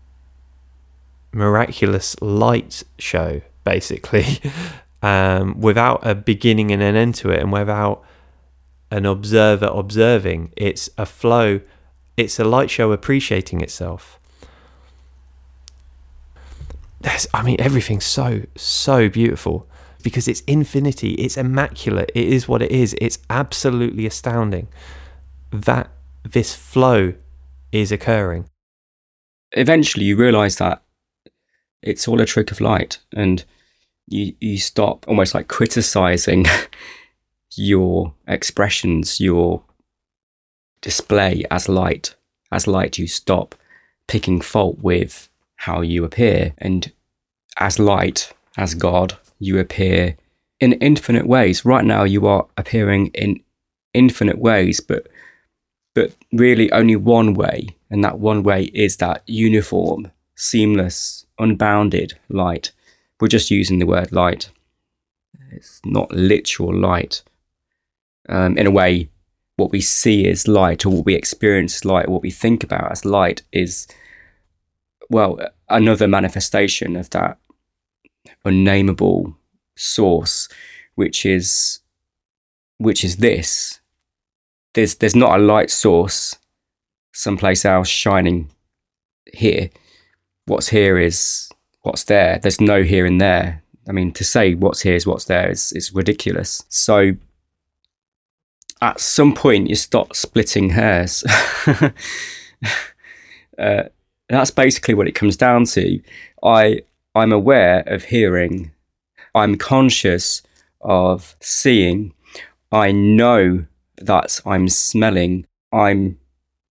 miraculous 1.33 2.17
light 2.23 2.83
show 2.99 3.43
basically 3.63 4.41
um, 5.07 5.61
without 5.61 6.01
a 6.05 6.15
beginning 6.17 6.73
and 6.73 6.83
an 6.83 6.97
end 6.97 7.15
to 7.17 7.31
it, 7.31 7.41
and 7.41 7.53
without 7.53 8.03
an 8.91 9.07
observer 9.07 9.71
observing. 9.73 10.53
It's 10.57 10.91
a 10.99 11.07
flow. 11.07 11.61
It's 12.17 12.41
a 12.41 12.45
light 12.45 12.71
show 12.71 12.91
appreciating 12.93 13.61
itself. 13.61 14.19
I 17.33 17.43
mean, 17.45 17.61
everything's 17.61 18.05
so 18.05 18.43
so 18.57 19.09
beautiful 19.09 19.69
because 20.03 20.27
it's 20.27 20.41
infinity. 20.41 21.13
It's 21.15 21.37
immaculate. 21.37 22.11
It 22.15 22.27
is 22.27 22.49
what 22.49 22.63
it 22.63 22.73
is. 22.73 22.97
It's 23.01 23.19
absolutely 23.31 24.07
astounding 24.07 24.67
that 25.53 25.89
this 26.25 26.53
flow 26.55 27.15
is 27.71 27.93
occurring. 27.93 28.51
Eventually, 29.53 30.05
you 30.05 30.17
realize 30.17 30.57
that 30.57 30.83
it's 31.81 32.09
all 32.09 32.21
a 32.21 32.27
trick 32.27 32.51
of 32.51 32.61
light, 32.61 32.99
and 33.15 33.45
you 34.07 34.35
you 34.41 34.59
stop 34.59 35.07
almost 35.09 35.35
like 35.35 35.49
criticizing 35.49 36.45
your 37.57 38.15
expressions, 38.27 39.21
your 39.21 39.63
display 40.81 41.45
as 41.51 41.69
light. 41.69 42.15
As 42.53 42.67
light, 42.67 42.99
you 42.99 43.09
stop 43.09 43.55
picking 44.07 44.41
fault 44.41 44.79
with 44.79 45.29
how 45.57 45.81
you 45.81 46.05
appear, 46.05 46.55
and 46.59 46.93
as 47.59 47.79
light, 47.79 48.33
as 48.57 48.75
God, 48.75 49.19
you 49.39 49.59
appear 49.59 50.17
in 50.61 50.75
infinite 50.75 51.27
ways. 51.27 51.65
Right 51.65 51.85
now, 51.85 52.05
you 52.05 52.27
are 52.27 52.47
appearing 52.57 53.09
in 53.09 53.41
infinite 53.95 54.39
ways, 54.39 54.81
but 54.81 55.09
but 55.95 56.15
really 56.33 56.71
only 56.73 56.95
one 56.95 57.35
way, 57.35 57.69
and 57.91 58.05
that 58.05 58.19
one 58.19 58.43
way 58.43 58.65
is 58.65 58.99
that 58.99 59.23
uniform, 59.27 60.13
seamless, 60.37 61.27
unbounded 61.39 62.19
light 62.29 62.71
we're 63.21 63.29
just 63.29 63.51
using 63.51 63.79
the 63.79 63.87
word 63.87 64.13
light. 64.13 64.51
It's 65.51 65.81
not 65.85 66.13
literal 66.13 66.75
light. 66.75 67.23
Um, 68.29 68.59
in 68.59 68.67
a 68.67 68.71
way, 68.71 69.09
what 69.57 69.73
we 69.73 69.81
see 69.81 70.29
as 70.29 70.47
light, 70.47 70.85
or 70.85 70.91
what 70.91 71.07
we 71.07 71.15
experience 71.15 71.77
as 71.77 71.85
light, 71.85 72.09
or 72.09 72.13
what 72.13 72.23
we 72.23 72.31
think 72.31 72.63
about 72.63 72.91
as 72.93 73.05
light, 73.05 73.43
is 73.53 73.87
well 75.09 75.39
another 75.69 76.09
manifestation 76.09 76.97
of 76.97 77.11
that 77.11 77.39
unnameable 78.45 79.37
source, 79.77 80.49
which 80.95 81.25
is 81.25 81.81
which 82.79 83.05
is 83.05 83.17
this. 83.17 83.81
There's 84.75 84.97
there's 84.97 85.17
not 85.17 85.39
a 85.39 85.43
light 85.43 85.71
source 85.71 86.37
someplace 87.17 87.65
else 87.65 87.89
shining 87.89 88.51
here. 89.33 89.71
What's 90.45 90.69
here 90.69 90.99
is 90.99 91.49
what's 91.87 92.05
there. 92.05 92.39
There's 92.43 92.61
no 92.61 92.83
here 92.83 93.07
and 93.07 93.21
there. 93.21 93.63
I 93.89 93.93
mean, 93.93 94.13
to 94.13 94.25
say 94.25 94.55
what's 94.55 94.83
here 94.83 94.97
is 94.97 95.07
what's 95.07 95.27
there 95.27 95.49
is, 95.49 95.73
is 95.73 95.95
ridiculous. 95.95 96.65
So 96.69 97.13
at 98.83 99.01
some 99.01 99.35
point, 99.35 99.69
you 99.69 99.77
stop 99.77 100.15
splitting 100.15 100.71
hairs. 100.71 101.25
uh, 103.59 103.85
that's 104.29 104.51
basically 104.51 104.95
what 104.95 105.09
it 105.09 105.15
comes 105.15 105.37
down 105.37 105.65
to. 105.67 106.01
I 106.43 106.83
I'm 107.15 107.33
aware 107.33 107.85
of 107.87 108.05
hearing. 108.05 108.73
I'm 109.35 109.57
conscious 109.57 110.43
of 110.81 111.37
seeing. 111.41 112.13
I 112.73 112.93
know 112.93 113.65
that 113.99 114.41
I'm 114.45 114.69
smelling. 114.69 115.47
I'm 115.73 116.19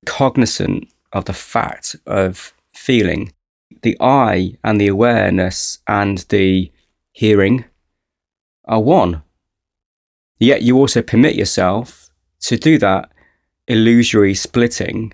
cognizant 0.06 0.90
of 1.14 1.26
the 1.26 1.34
fact 1.34 1.96
of 2.06 2.54
feeling 2.74 3.32
the 3.82 3.98
eye 4.00 4.58
and 4.64 4.80
the 4.80 4.88
awareness 4.88 5.80
and 5.88 6.20
the 6.30 6.72
hearing 7.12 7.66
are 8.66 8.82
one. 8.82 9.24
Yet 10.40 10.64
you 10.64 10.78
also 10.78 11.02
permit 11.02 11.36
yourself 11.36 12.10
to 12.42 12.58
do 12.58 12.78
that 12.80 13.12
illusory 13.68 14.36
splitting. 14.36 15.14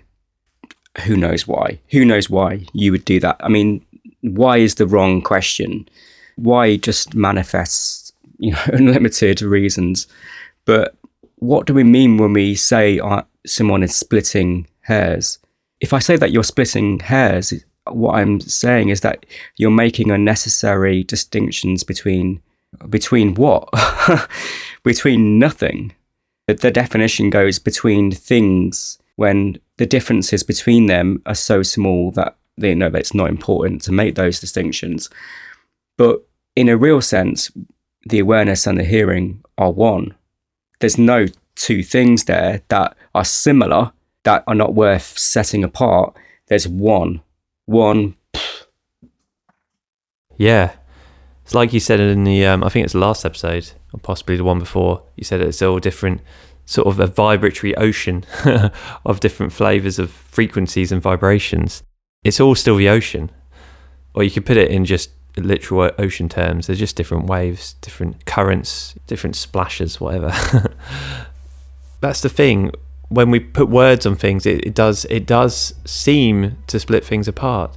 Who 1.04 1.16
knows 1.16 1.46
why? 1.46 1.80
Who 1.90 2.04
knows 2.04 2.28
why 2.28 2.66
you 2.72 2.92
would 2.92 3.04
do 3.04 3.20
that? 3.20 3.36
I 3.40 3.48
mean, 3.48 3.84
why 4.20 4.58
is 4.58 4.74
the 4.74 4.86
wrong 4.86 5.22
question? 5.22 5.88
Why 6.36 6.76
just 6.76 7.14
manifests, 7.14 8.12
you 8.38 8.52
know, 8.52 8.62
unlimited 8.66 9.42
reasons? 9.42 10.06
But 10.64 10.94
what 11.36 11.66
do 11.66 11.74
we 11.74 11.84
mean 11.84 12.18
when 12.18 12.32
we 12.32 12.54
say 12.54 12.98
uh, 12.98 13.22
someone 13.46 13.82
is 13.82 13.96
splitting 13.96 14.66
hairs? 14.82 15.38
If 15.80 15.92
I 15.92 15.98
say 15.98 16.16
that 16.16 16.30
you're 16.30 16.44
splitting 16.44 17.00
hairs, 17.00 17.52
what 17.90 18.14
I'm 18.14 18.40
saying 18.40 18.90
is 18.90 19.00
that 19.00 19.26
you're 19.56 19.70
making 19.70 20.10
unnecessary 20.10 21.04
distinctions 21.04 21.84
between 21.84 22.40
between 22.88 23.34
what? 23.34 23.68
between 24.82 25.38
nothing. 25.38 25.92
The 26.46 26.70
definition 26.70 27.30
goes 27.30 27.58
between 27.58 28.10
things 28.10 28.98
when 29.16 29.58
the 29.76 29.86
differences 29.86 30.42
between 30.42 30.86
them 30.86 31.22
are 31.26 31.34
so 31.34 31.62
small 31.62 32.10
that 32.12 32.36
they 32.56 32.74
know 32.74 32.90
that 32.90 32.98
it's 32.98 33.14
not 33.14 33.30
important 33.30 33.82
to 33.82 33.92
make 33.92 34.14
those 34.14 34.40
distinctions. 34.40 35.10
But 35.96 36.22
in 36.56 36.68
a 36.68 36.76
real 36.76 37.00
sense, 37.00 37.50
the 38.08 38.18
awareness 38.18 38.66
and 38.66 38.78
the 38.78 38.84
hearing 38.84 39.42
are 39.58 39.70
one. 39.70 40.14
There's 40.80 40.98
no 40.98 41.26
two 41.54 41.82
things 41.82 42.24
there 42.24 42.62
that 42.68 42.96
are 43.14 43.24
similar 43.24 43.92
that 44.24 44.44
are 44.46 44.54
not 44.54 44.74
worth 44.74 45.16
setting 45.18 45.64
apart. 45.64 46.16
There's 46.48 46.68
one. 46.68 47.22
One. 47.72 48.16
Yeah. 50.36 50.74
It's 51.44 51.54
like 51.54 51.72
you 51.72 51.80
said 51.80 52.00
in 52.00 52.24
the, 52.24 52.44
um, 52.46 52.62
I 52.62 52.68
think 52.68 52.84
it's 52.84 52.92
the 52.92 52.98
last 52.98 53.24
episode, 53.24 53.72
or 53.94 54.00
possibly 54.00 54.36
the 54.36 54.44
one 54.44 54.58
before, 54.58 55.02
you 55.16 55.24
said 55.24 55.40
it's 55.40 55.62
all 55.62 55.78
different, 55.78 56.20
sort 56.66 56.86
of 56.86 57.00
a 57.00 57.06
vibratory 57.06 57.74
ocean 57.76 58.24
of 59.06 59.20
different 59.20 59.52
flavors 59.52 59.98
of 59.98 60.10
frequencies 60.10 60.92
and 60.92 61.00
vibrations. 61.00 61.82
It's 62.22 62.40
all 62.40 62.54
still 62.54 62.76
the 62.76 62.90
ocean. 62.90 63.30
Or 64.14 64.22
you 64.22 64.30
could 64.30 64.44
put 64.44 64.58
it 64.58 64.70
in 64.70 64.84
just 64.84 65.10
literal 65.38 65.90
ocean 65.98 66.28
terms. 66.28 66.66
There's 66.66 66.78
just 66.78 66.94
different 66.94 67.24
waves, 67.24 67.74
different 67.80 68.26
currents, 68.26 68.94
different 69.06 69.34
splashes, 69.34 69.98
whatever. 69.98 70.30
That's 72.00 72.20
the 72.20 72.28
thing. 72.28 72.72
When 73.12 73.30
we 73.30 73.40
put 73.40 73.68
words 73.68 74.06
on 74.06 74.16
things, 74.16 74.46
it, 74.46 74.64
it 74.64 74.74
does 74.74 75.04
it 75.10 75.26
does 75.26 75.74
seem 75.84 76.56
to 76.66 76.80
split 76.80 77.04
things 77.04 77.28
apart. 77.28 77.76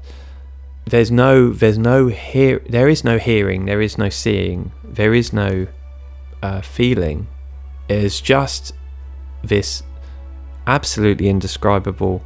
There's 0.85 1.11
no 1.11 1.51
there's 1.51 1.77
no 1.77 2.07
hear 2.07 2.61
there 2.69 2.87
is 2.87 3.03
no 3.03 3.17
hearing 3.17 3.65
there 3.65 3.81
is 3.81 3.97
no 3.97 4.09
seeing 4.09 4.71
there 4.83 5.13
is 5.13 5.33
no 5.33 5.67
uh, 6.41 6.61
feeling. 6.61 7.27
It 7.89 8.03
is 8.03 8.21
just 8.21 8.73
this 9.43 9.83
absolutely 10.67 11.27
indescribable 11.27 12.23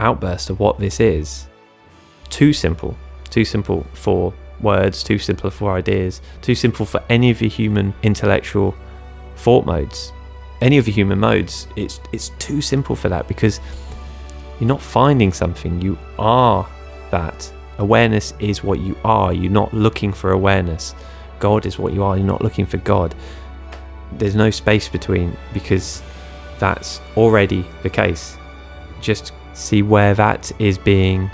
outburst 0.00 0.50
of 0.50 0.60
what 0.60 0.78
this 0.78 1.00
is. 1.00 1.46
Too 2.30 2.52
simple 2.52 2.96
too 3.28 3.44
simple 3.44 3.84
for 3.92 4.32
words 4.60 5.02
too 5.02 5.18
simple 5.18 5.50
for 5.50 5.72
ideas 5.72 6.22
too 6.40 6.54
simple 6.54 6.86
for 6.86 7.02
any 7.08 7.30
of 7.30 7.40
the 7.40 7.48
human 7.48 7.92
intellectual 8.04 8.72
thought 9.36 9.66
modes 9.66 10.12
any 10.60 10.78
of 10.78 10.84
the 10.84 10.92
human 10.92 11.18
modes 11.18 11.66
it's 11.76 12.00
it's 12.12 12.30
too 12.38 12.60
simple 12.60 12.96
for 12.96 13.08
that 13.08 13.26
because 13.28 13.60
you're 14.60 14.68
not 14.68 14.80
finding 14.80 15.32
something 15.32 15.80
you 15.80 15.98
are 16.18 16.66
that 17.10 17.52
Awareness 17.78 18.34
is 18.38 18.62
what 18.62 18.78
you 18.78 18.96
are. 19.04 19.32
You're 19.32 19.50
not 19.50 19.74
looking 19.74 20.12
for 20.12 20.30
awareness. 20.30 20.94
God 21.40 21.66
is 21.66 21.78
what 21.78 21.92
you 21.92 22.02
are. 22.04 22.16
You're 22.16 22.26
not 22.26 22.42
looking 22.42 22.66
for 22.66 22.76
God. 22.78 23.14
There's 24.12 24.36
no 24.36 24.50
space 24.50 24.88
between 24.88 25.36
because 25.52 26.02
that's 26.58 27.00
already 27.16 27.64
the 27.82 27.90
case. 27.90 28.36
Just 29.00 29.32
see 29.54 29.82
where 29.82 30.14
that 30.14 30.52
is 30.60 30.78
being 30.78 31.30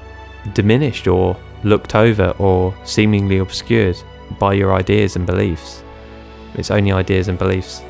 diminished 0.54 1.06
or 1.06 1.36
looked 1.62 1.94
over 1.94 2.30
or 2.38 2.74
seemingly 2.84 3.38
obscured 3.38 3.96
by 4.38 4.54
your 4.54 4.72
ideas 4.72 5.16
and 5.16 5.26
beliefs. 5.26 5.82
It's 6.54 6.70
only 6.70 6.90
ideas 6.90 7.28
and 7.28 7.38
beliefs. 7.38 7.82